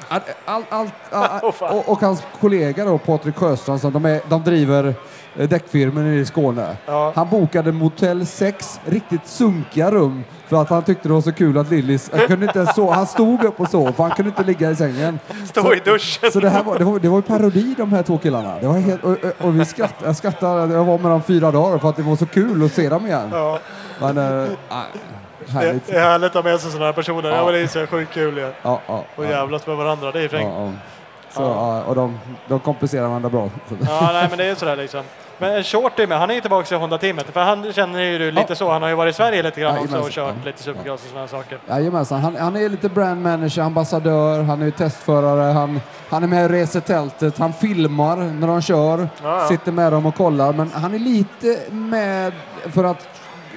[0.10, 0.93] Allt,
[1.43, 1.78] Åh, fan.
[1.78, 4.93] och, och hans kollega då, Patrik Sjöstrand, som de, är, de driver
[5.36, 6.78] eh, däckfirmen i Skåne.
[6.86, 7.12] Ja.
[7.16, 11.58] Han bokade motell 6, riktigt sunkiga rum, för att han tyckte det var så kul
[11.58, 12.10] att Lillis...
[12.14, 12.93] Han, kunde inte sova.
[12.93, 15.20] han stod upp och sov, för han kunde inte ligga i sängen.
[15.45, 16.32] Stå i duschen.
[16.32, 18.55] Så det, här var, det, var, det var parodi de här två killarna.
[18.62, 21.78] Det var helt, och, och- vi skrattade, jag skrattade, jag var med dem fyra dagar
[21.78, 23.30] för att det var så kul att se dem igen.
[23.32, 23.60] Ja.
[23.99, 24.49] Men, äh,
[25.49, 25.87] härligt.
[25.87, 27.29] det är härligt att ha med sig sådana här personer.
[27.29, 27.35] Ja.
[27.35, 27.45] Ja.
[27.45, 28.51] men det är så sjukt kul ju.
[28.61, 30.53] Ja, ja, Och jävlas med varandra, det är fränt.
[30.57, 30.71] ja.
[31.31, 31.43] Så,
[31.87, 33.49] och de, de kompenserar varandra bra.
[33.87, 35.03] Ja, nej men det är sådär liksom.
[35.37, 37.25] Men Short är med, han är ju tillbaka i Honda-teamet.
[37.33, 39.77] För han känner ju du lite så, han har ju varit i Sverige lite grann
[39.77, 41.59] också och kört lite supercross och sådana saker.
[41.69, 46.43] Jajamensan, han, han är lite brand manager, ambassadör, han är testförare, han, han är med
[46.45, 49.09] och reser tältet, han filmar när de kör,
[49.49, 50.53] sitter med dem och kollar.
[50.53, 52.33] Men han är lite med
[52.73, 53.07] för att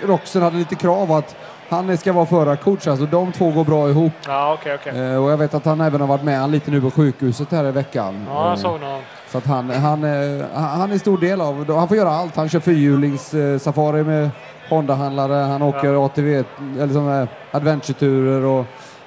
[0.05, 1.36] Roxen hade lite krav att
[1.71, 4.12] han ska vara förarcoach, alltså de två går bra ihop.
[4.27, 5.01] Ja, okej, okej.
[5.12, 7.53] Eh, och jag vet att han även har varit med han lite nu på sjukhuset
[7.53, 8.27] här i veckan.
[8.29, 8.81] Ja, jag Eh, såg.
[9.29, 12.37] Så att han, han, eh, han är stor del av, han får göra allt.
[12.37, 14.31] Han kör fyrhjulings-safari med
[14.68, 16.45] Honda-handlare, han åker ATV,
[16.81, 18.64] eller här adventure-turer och...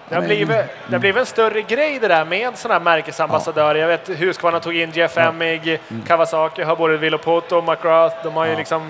[0.09, 0.47] Det har, han blivit,
[0.88, 3.76] det har blivit en större grej det där med sådana här märkesambassadörer.
[3.80, 8.16] Jag vet Husqvarna tog in GF Emig, Kawasaki har både Villopoto och McGrath.
[8.24, 8.53] De har ju Mm.
[8.53, 8.59] Ja.
[8.59, 8.82] liksom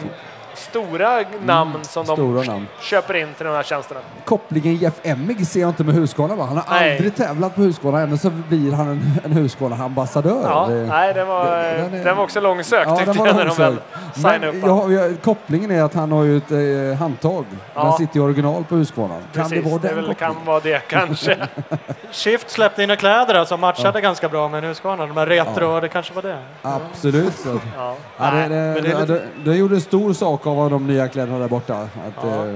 [0.55, 2.67] stora namn som de Stora namn.
[2.81, 3.99] köper in till de här tjänsterna.
[4.25, 6.45] Kopplingen Jeff Emmig ser jag inte med Husqvarna va?
[6.45, 6.95] Han har Nej.
[6.95, 10.41] aldrig tävlat på Husqvarna, ändå så blir han en, en Husqvarna-ambassadör.
[10.43, 13.17] Ja, Det- nej, den var, det- den är- den var också långsökt Ja, tyckte den
[13.19, 13.77] var jag när de väl
[14.13, 16.51] signade upp jag, jag, kopplingen är att han har ju ett
[16.91, 17.45] eh, handtag.
[17.75, 17.83] Ja.
[17.83, 19.13] Den sitter i original på Husqvarna.
[19.33, 20.33] Kan Precis, det vara det den väl, kopplingen?
[20.35, 21.37] kan vara det kanske.
[22.11, 25.05] Shift släppte in kläder där som matchade ganska bra med en Husqvarna.
[25.07, 26.37] De här retro, det kanske var det.
[26.61, 27.33] Absolut.
[27.77, 27.95] Ja.
[28.17, 31.47] Ja, det, det, det det, det, det gjorde stor sak av de nya kläderna där
[31.47, 31.73] borta.
[31.73, 32.45] Att, Ja.
[32.45, 32.55] eh,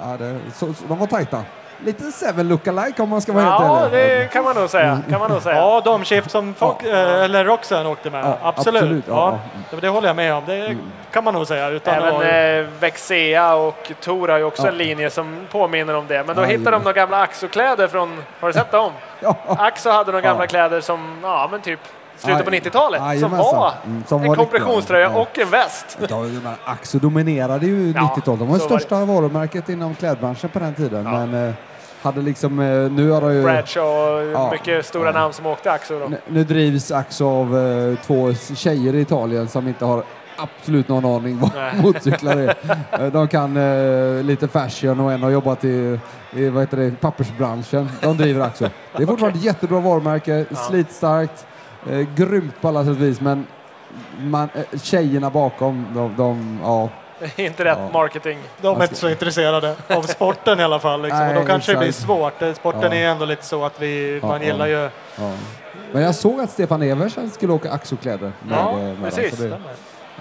[0.00, 1.42] ja, det, så, så, de var tajta.
[1.84, 3.92] Lite Seven look-alike om man ska vara helt ja, ärlig.
[4.20, 5.00] det kan man nog säga.
[5.10, 5.56] Kan man nog säga.
[5.56, 8.24] Ja, de Shift som folk, eh, eller Roxen åkte med.
[8.24, 8.82] Ja, absolut.
[8.82, 9.40] absolut, ja, Mm.
[9.70, 10.42] Ja, det, håller jag med om.
[10.46, 10.76] Det
[11.12, 11.68] kan man nog säga.
[11.68, 14.68] Utan Även att, eh, Vexea och Tor har ju också Ja.
[14.68, 16.24] en linje som påminner om det.
[16.26, 18.22] Men då Ja, hittar de några gamla Axo-kläder från...
[18.40, 18.92] Har du sett dem?
[19.20, 19.36] Ja.
[19.46, 20.48] Axo hade några gamla Ja.
[20.48, 21.80] kläder som, ja men typ
[22.16, 23.00] slutet på Aj- 90-talet.
[23.00, 23.56] Som jajamensan.
[23.56, 25.10] var Mm, som en var kompressionströja.
[25.14, 25.20] Ja.
[25.20, 25.98] och en väst.
[26.08, 26.24] Ja,
[26.64, 28.38] Axo dominerade ju Ja, 90-talet.
[28.40, 28.80] De var det så var det.
[28.82, 31.04] största varumärket inom klädbranschen på den tiden.
[31.04, 31.26] Ja.
[31.26, 31.54] Men eh,
[32.02, 33.42] hade liksom, eh, nu har de ju...
[33.42, 34.50] Bradshaw och Ja.
[34.52, 35.12] mycket stora Ja.
[35.12, 36.06] namn som åkte Axo då.
[36.08, 40.02] Nu, nu drivs Axo av eh, två tjejer i Italien som inte har
[40.38, 41.50] absolut någon aning vad
[41.84, 42.54] motorcyklar är.
[43.00, 46.00] Eh, De kan eh, lite fashion och en har jobbat i,
[46.32, 47.88] i vad heter det, pappersbranschen.
[48.00, 48.68] De driver Axo.
[48.96, 51.46] Det är fortfarande ett jättebra varumärke, slitstarkt,
[51.90, 53.46] eh, grymt på alla sätt och vis men
[54.20, 56.88] man, eh, tjejerna bakom, de, de ja,
[57.36, 57.90] Inte rätt Ja.
[57.92, 58.38] marketing.
[58.60, 61.02] de är inte så intresserade av sporten i alla fall.
[61.02, 61.18] Liksom.
[61.20, 62.06] Nej, och då kanske det blir exakt.
[62.06, 62.42] svårt.
[62.42, 62.94] Eh, Sporten Ja.
[62.94, 64.46] är ändå lite så att vi, Ja, man ja.
[64.46, 64.90] gillar ju...
[65.16, 65.32] ja.
[65.92, 68.32] Men jag såg att Stefan Evers skulle åka Axo-kläder.
[68.42, 69.36] med, Ja, med precis.
[69.36, 69.58] så det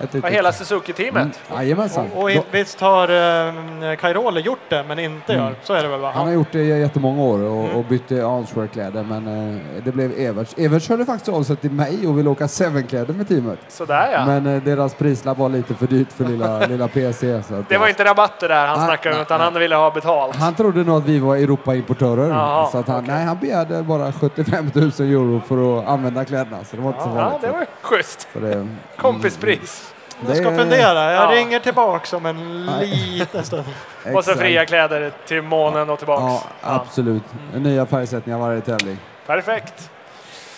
[0.03, 1.39] ett litet- hela Suzuki-teamet.
[1.49, 2.07] Mm, Jajamensan.
[2.15, 5.45] Och, och Då- visst har eh, Cairoli gjort det, men inte Mm.
[5.45, 5.55] gör.
[5.63, 6.11] Så är det väl va?
[6.15, 7.75] Han har gjort det i jättemånga år och, Mm.
[7.75, 10.55] och bytte Answear-kläder men eh, det blev Everts.
[10.57, 13.59] Everts hörde faktiskt av sig till mig och ville åka Seven-kläder med teamet.
[13.67, 14.25] Sådär ja.
[14.25, 17.43] Men eh, deras prislapp var lite för dyrt för lilla, lilla PC.
[17.43, 19.45] Så att, Det var inte rabatter där han Nej, snackade om, nej, utan nej.
[19.51, 20.35] han ville ha betalt.
[20.35, 22.29] Han trodde nog att vi var Europa-importörer.
[22.29, 26.57] Jaha, så att han, nej, han begärde bara 75 000 euro för att använda kläderna.
[26.63, 28.27] Så det var inte så Ja, det var schysst.
[28.33, 28.67] Så det,
[28.97, 29.84] Kompispris.
[30.28, 31.11] Jag ska fundera.
[31.13, 31.36] Jag Ja.
[31.38, 33.63] ringer tillbaks om en liten stund.
[34.03, 34.39] Och så exakt.
[34.39, 36.22] fria kläder till månen och tillbaks.
[36.24, 36.76] Ja, Ja.
[36.88, 37.24] absolut.
[37.55, 38.97] Nya färgsättningar varje tävling.
[39.28, 39.89] Perfekt.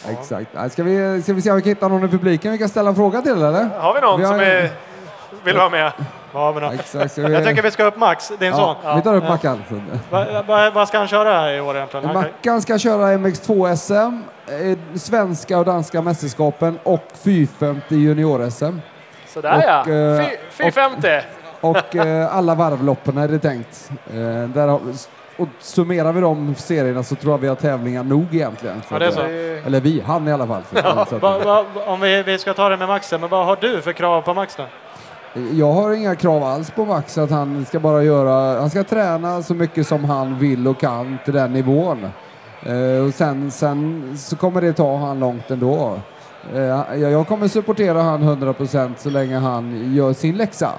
[0.10, 0.48] Exakt.
[0.54, 2.70] Nej, Ska vi, ska vi se om vi kan hitta någon i publiken vi kan
[2.70, 3.70] ställa en fråga till eller?
[3.80, 4.70] Har vi någon Vi har som är,
[5.44, 5.92] vill vara med?
[6.32, 6.74] Vad vi något?
[6.74, 7.18] Exakt.
[7.18, 8.76] Vi, Jag tycker vi ska upp Max, din son.
[8.84, 9.64] ja, vi tar upp Mackan.
[10.10, 12.14] Va- va- Vad ska han köra här i år egentligen?
[12.14, 14.22] Mackan ska köra MX2 SM,
[14.54, 18.80] eh, svenska och danska mästerskapen och 450 junior-SM.
[19.34, 19.82] Sådär ja.
[19.82, 20.38] Och, eh, Fy-
[20.72, 21.08] 450.
[21.62, 23.92] Och eh, alla varvloppen är det tänkt.
[24.08, 24.14] Eh,
[24.50, 24.80] där har,
[25.38, 28.82] och summerar vi de serierna så tror jag vi har tävlingar nog egentligen.
[28.92, 29.22] Ja, det så.
[29.22, 30.62] eh, Eller vi, han i alla fall.
[30.84, 33.82] Att, Va, va, om vi, vi ska ta det med Max, men vad har du
[33.82, 34.64] för krav på Max då?
[35.54, 39.44] Jag har inga krav alls på Max att han ska bara göra, han ska träna
[39.44, 42.06] så mycket som han vill och kan till den nivån.
[42.66, 46.00] Eh, och sen, sen så kommer det ta han långt ändå.
[46.56, 50.72] Eh, jag, kommer supportera han 100% så länge han gör sin läxa.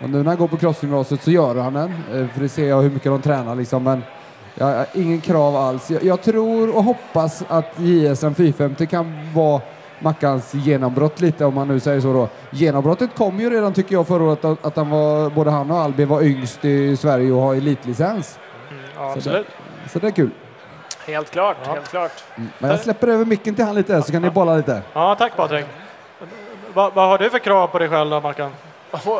[0.00, 2.68] Och nu när han går på crossgymnasiet så gör han den, eh, för det ser
[2.68, 3.82] jag hur mycket de tränar liksom.
[3.82, 4.02] Men
[4.54, 5.90] jag har ingen krav alls.
[5.90, 9.60] Jag, jag tror och hoppas att JSM 450 kan vara
[10.00, 12.28] Mackans genombrott lite om man nu säger så då.
[12.50, 15.78] Genombrottet kom ju redan tycker jag förra året att, att han var, både han och
[15.78, 18.38] Albin var yngst i Sverige och har elitlicens.
[18.96, 19.46] Ja, Så absolut.
[19.92, 20.30] Så det är kul.
[21.08, 21.72] Helt klart, Ja.
[21.72, 22.12] helt klart.
[22.58, 24.82] Men jag släpper över micken till han lite så kan ni bolla lite.
[24.92, 25.66] Ja, tack Patrik.
[26.74, 28.50] Va, vad har du för krav på dig själv då, Mackan?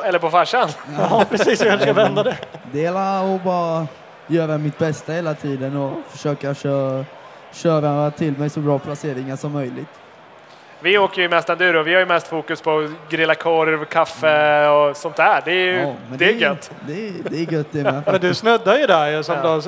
[0.04, 0.68] Eller på farsan.
[0.98, 2.36] Ja, precis hur jag ska vända det.
[2.72, 3.86] Det är att bara
[4.26, 7.04] göra mitt bästa hela tiden och försöka köra,
[7.52, 9.88] köra till mig så bra placeringar som möjligt.
[10.80, 11.82] Vi åker ju mest enduro.
[11.82, 15.42] Vi har ju mest fokus på att grilla korv, kaffe och sånt där.
[15.44, 16.70] Det är ju Ja, det är gött.
[16.86, 18.02] Det, är- det är gött det med.
[18.06, 19.42] Men du snuddar ju där som Ja.
[19.42, 19.60] då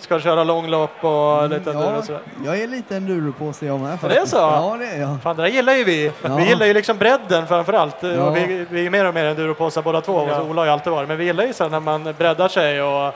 [0.00, 2.20] ska köra långlopp och lite enduro Mm, ja, och sådär.
[2.44, 3.88] jag är lite enduropåse jag med.
[3.90, 4.28] det är faktiskt.
[4.32, 4.36] så?
[4.36, 5.22] Ja, det är jag.
[5.22, 6.12] Fan, det där gillar ju vi.
[6.22, 6.36] Ja.
[6.36, 7.96] Vi gillar ju liksom bredden framför allt.
[8.00, 8.30] Ja.
[8.30, 10.28] Vi, vi är mer och mer enduropåsar båda två.
[10.28, 10.40] Ja.
[10.40, 11.08] Och Ola har ju alltid varit.
[11.08, 13.06] Men vi gillar ju så när man breddar sig och,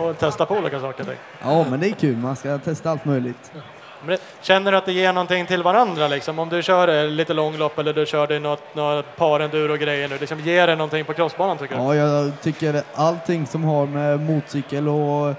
[0.00, 1.06] och testar på olika saker.
[1.42, 2.16] Ja, men det är kul.
[2.16, 3.52] Man ska testa allt möjligt.
[4.40, 6.38] Känner du att det ger någonting till varandra liksom?
[6.38, 10.40] Om du kör lite långlopp eller du kör dig något, något par enduro-grejer nu, liksom
[10.40, 11.82] ger det någonting på crossbanan tycker du?
[11.82, 15.34] Ja, jag tycker allting som har med motorcykel och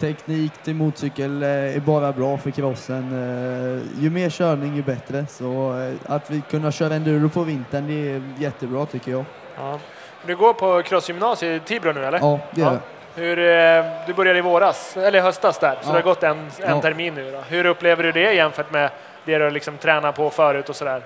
[0.00, 3.12] teknik till motorcykel eh, är bara bra för crossen.
[3.12, 5.26] Eh, ju mer körning ju bättre.
[5.26, 9.24] Så eh, att vi kunna köra enduro på vintern det är jättebra tycker jag.
[9.56, 9.78] Ja.
[10.26, 12.18] Du går på crossgymnasiet i Tibro nu eller?
[12.18, 12.80] Ja, det gör jag.
[13.20, 15.92] Hur, eh, du började i våras, eller i höstas där, så Ja.
[15.92, 16.80] det har gått en, en Ja.
[16.80, 17.30] termin nu.
[17.30, 17.38] Då.
[17.48, 18.90] Hur upplever du det jämfört med
[19.24, 20.96] det du liksom tränar på förut och sådär?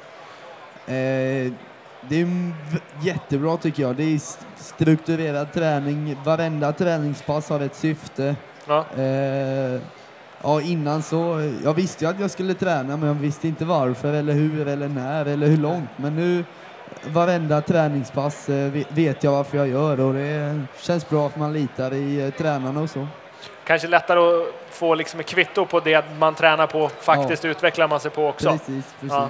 [0.86, 1.52] Eh,
[2.08, 2.52] det är
[3.02, 3.96] jättebra tycker jag.
[3.96, 6.16] Det är st- strukturerad träning.
[6.24, 8.36] Varenda träningspass har ett syfte.
[8.66, 8.84] Ja.
[8.98, 9.80] Eh,
[10.42, 14.12] ja, innan så, jag visste ju att jag skulle träna men jag visste inte varför
[14.12, 15.88] eller hur eller när eller hur långt.
[15.96, 16.44] Men nu,
[17.06, 21.52] varenda träningspass eh, ve- vet jag varför jag gör och det känns bra att man
[21.52, 23.06] litar i eh, tränarna och så.
[23.64, 28.00] Kanske lättare att få liksom ett kvitto på det man tränar på, faktiskt utvecklar man
[28.00, 28.50] sig på också.
[28.50, 29.10] Precis, precis.
[29.10, 29.28] Ja.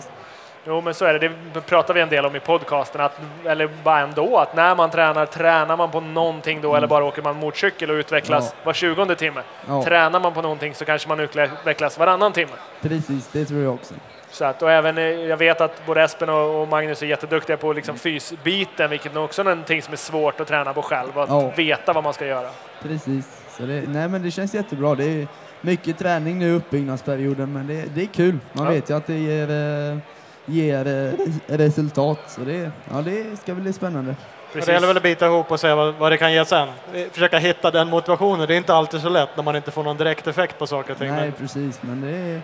[0.66, 1.28] Jo, men så är det.
[1.54, 4.90] Det pratar vi en del om i podcasten, att, eller bara ändå, att när man
[4.90, 8.56] tränar, tränar man på någonting då eller bara åker man motorcykel och utvecklas Ja.
[8.64, 9.40] var tjugonde timme.
[9.68, 9.84] Ja.
[9.84, 12.52] Tränar man på någonting så kanske man utvecklas varannan timme.
[12.80, 13.94] Precis, det tror jag också.
[14.34, 17.72] Så att, och även, eh, jag vet att både Espen och Magnus är jätteduktiga på
[17.72, 21.52] liksom fysbiten, vilket också är någonting som är svårt att träna på själv, att Ja.
[21.56, 22.48] veta vad man ska göra.
[22.82, 23.42] Precis.
[23.56, 24.94] Så det, nej men det känns jättebra.
[24.94, 25.26] Det är
[25.60, 28.38] mycket träning nu i uppbyggnadsperioden men det, det är kul.
[28.52, 28.70] Man Ja.
[28.72, 29.98] vet ju att det ger, eh,
[30.46, 32.18] ger eh, res- resultat.
[32.26, 34.14] Så det, ja, det ska bli spännande.
[34.52, 36.68] Det gäller väl att bita ihop och se vad, vad det kan ge sen.
[37.12, 38.46] Försöka hitta den motivationen.
[38.48, 40.92] Det är inte alltid så lätt när man inte får någon direkt effekt på saker
[40.92, 41.10] och ting.
[41.10, 42.40] Nej Men precis, men det, är,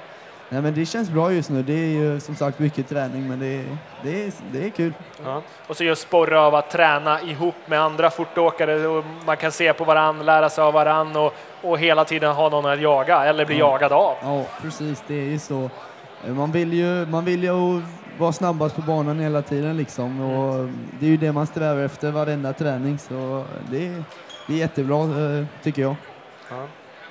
[0.51, 1.63] nej, men det känns bra just nu.
[1.63, 3.65] Det är ju som sagt mycket träning men det,
[4.03, 4.93] det, är, det är kul.
[5.25, 5.43] ja.
[5.67, 9.73] Och så just sporra av att träna ihop med andra fortåkare och man kan se
[9.73, 13.47] på varann, lära sig av varann och, och hela tiden ha någon att jaga eller
[13.47, 13.71] bli Ja.
[13.73, 14.15] jagad av.
[14.23, 15.71] Ja precis, det är ju så.
[16.27, 17.83] Man vill ju, man vill ju
[18.19, 20.21] vara snabbast på banan hela tiden liksom.
[20.21, 20.69] Och
[21.01, 24.05] det är ju det man strävar efter varenda träning så det är,
[24.47, 25.95] det är jättebra eh, tycker jag.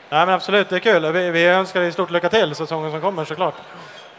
[0.10, 1.12] Nej, men absolut, det är kul.
[1.12, 3.54] Vi, vi önskar dig stort lycka till säsongen som kommer såklart.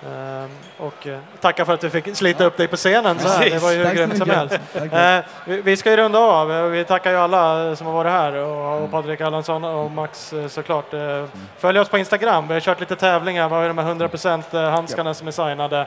[0.07, 3.19] Ehm, och eh, tacka för att du fick slita upp dig på scenen.
[3.19, 3.51] Så här.
[3.51, 4.59] Det var ju så grymt som helst.
[4.73, 4.93] Tack.
[4.93, 6.53] Eh, vi, vi ska ju runda av.
[6.53, 10.33] Eh, Vi tackar ju alla som har varit här och, och Patrik Erlandsson och Max
[10.33, 10.95] eh, såklart.
[10.95, 11.25] Eh,
[11.59, 12.49] Följ oss på Instagram.
[12.49, 13.49] Vi har kört lite tävlingar.
[13.49, 15.87] Vi har ju de här 100% handskarna som är signade.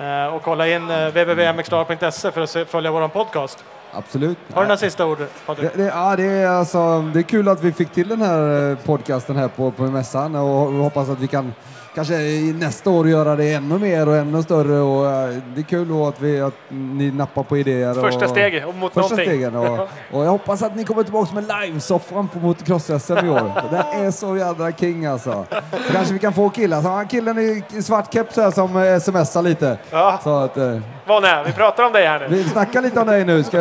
[0.00, 3.64] Eh, och kolla in eh, www.mxstar.se för att se, följa vår podcast.
[3.96, 4.38] Absolut.
[4.52, 5.72] Har du några sista ord Patrik?
[5.74, 8.70] Det, det, ja, det, är alltså, det är kul att vi fick till den här
[8.70, 11.52] eh, podcasten här på, på mässan och hoppas att vi kan
[11.94, 14.78] kanske i nästa år göra det ännu mer och ännu större.
[14.80, 17.94] Och, eh, det är kul att, vi, att ni nappar på idéer.
[17.94, 19.26] Första steget och mot Första någonting.
[19.26, 19.56] stegen.
[19.56, 23.52] Och, och jag hoppas att ni kommer tillbaka med livesoffan på motocross-SM i år.
[23.70, 25.44] Det är så jädra king alltså.
[25.86, 26.82] Så kanske vi kan få killar.
[26.82, 29.78] Så killen i svart keps här som eh, smsar lite.
[29.90, 31.44] Ja, Så att, eh, är?
[31.44, 32.26] Vi pratar om dig här nu.
[32.28, 33.42] vi snackar lite om dig nu.
[33.42, 33.58] Ska,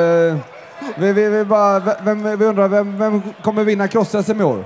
[0.98, 4.66] vi, vi, vi, bara, vem, vi undrar, vem, vem kommer vinna cross-SM i år?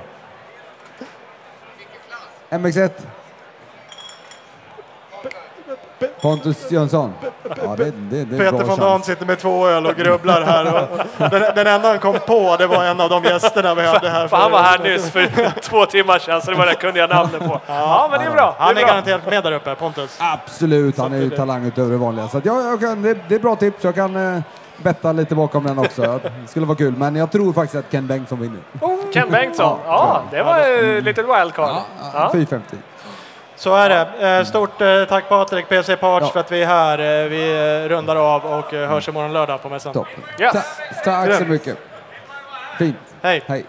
[2.49, 2.89] MX1?
[6.21, 7.13] Pontus Jönsson?
[7.63, 8.79] Ja, det, det, det är Peter von.
[8.79, 10.89] Dahn sitter med två öl och grubblar här.
[10.91, 14.09] Och den, den enda han kom på det var en av de gästerna vi hade
[14.09, 14.27] här.
[14.27, 17.09] För han var här nyss för två timmar sedan, så det var det kunde jag
[17.09, 17.61] namnet på.
[17.67, 18.55] Ja, men det är bra.
[18.57, 18.87] Det Han är bra.
[18.87, 20.17] garanterat med där uppe, Pontus.
[20.19, 22.27] Absolut, han är ju talang utöver det vanliga.
[22.27, 23.83] Så att jag, jag kan, det, det är bra tips.
[23.83, 24.41] Jag kan eh,
[24.77, 26.01] betta lite bakom den också.
[26.23, 26.93] Det skulle vara kul.
[26.97, 28.59] Men jag tror faktiskt att Ken Bengtsson vinner.
[29.13, 29.79] Ken Bengtsson.
[29.85, 31.75] Ja, det var ett litet wildcard.
[32.13, 32.29] Ja.
[32.33, 32.77] 450.
[33.57, 34.37] Så är det.
[34.37, 36.31] Eh, Stort eh, tack Patrik, PC Parts, Ja.
[36.33, 36.99] för att vi är här.
[37.23, 40.05] Eh, Vi rundar av och hörs imorgon lördag på mässan.
[40.39, 40.53] Yes.
[41.03, 41.77] Ta, tack så mycket.
[42.79, 42.97] Fint.
[43.21, 43.43] Hej!
[43.47, 43.65] Hej.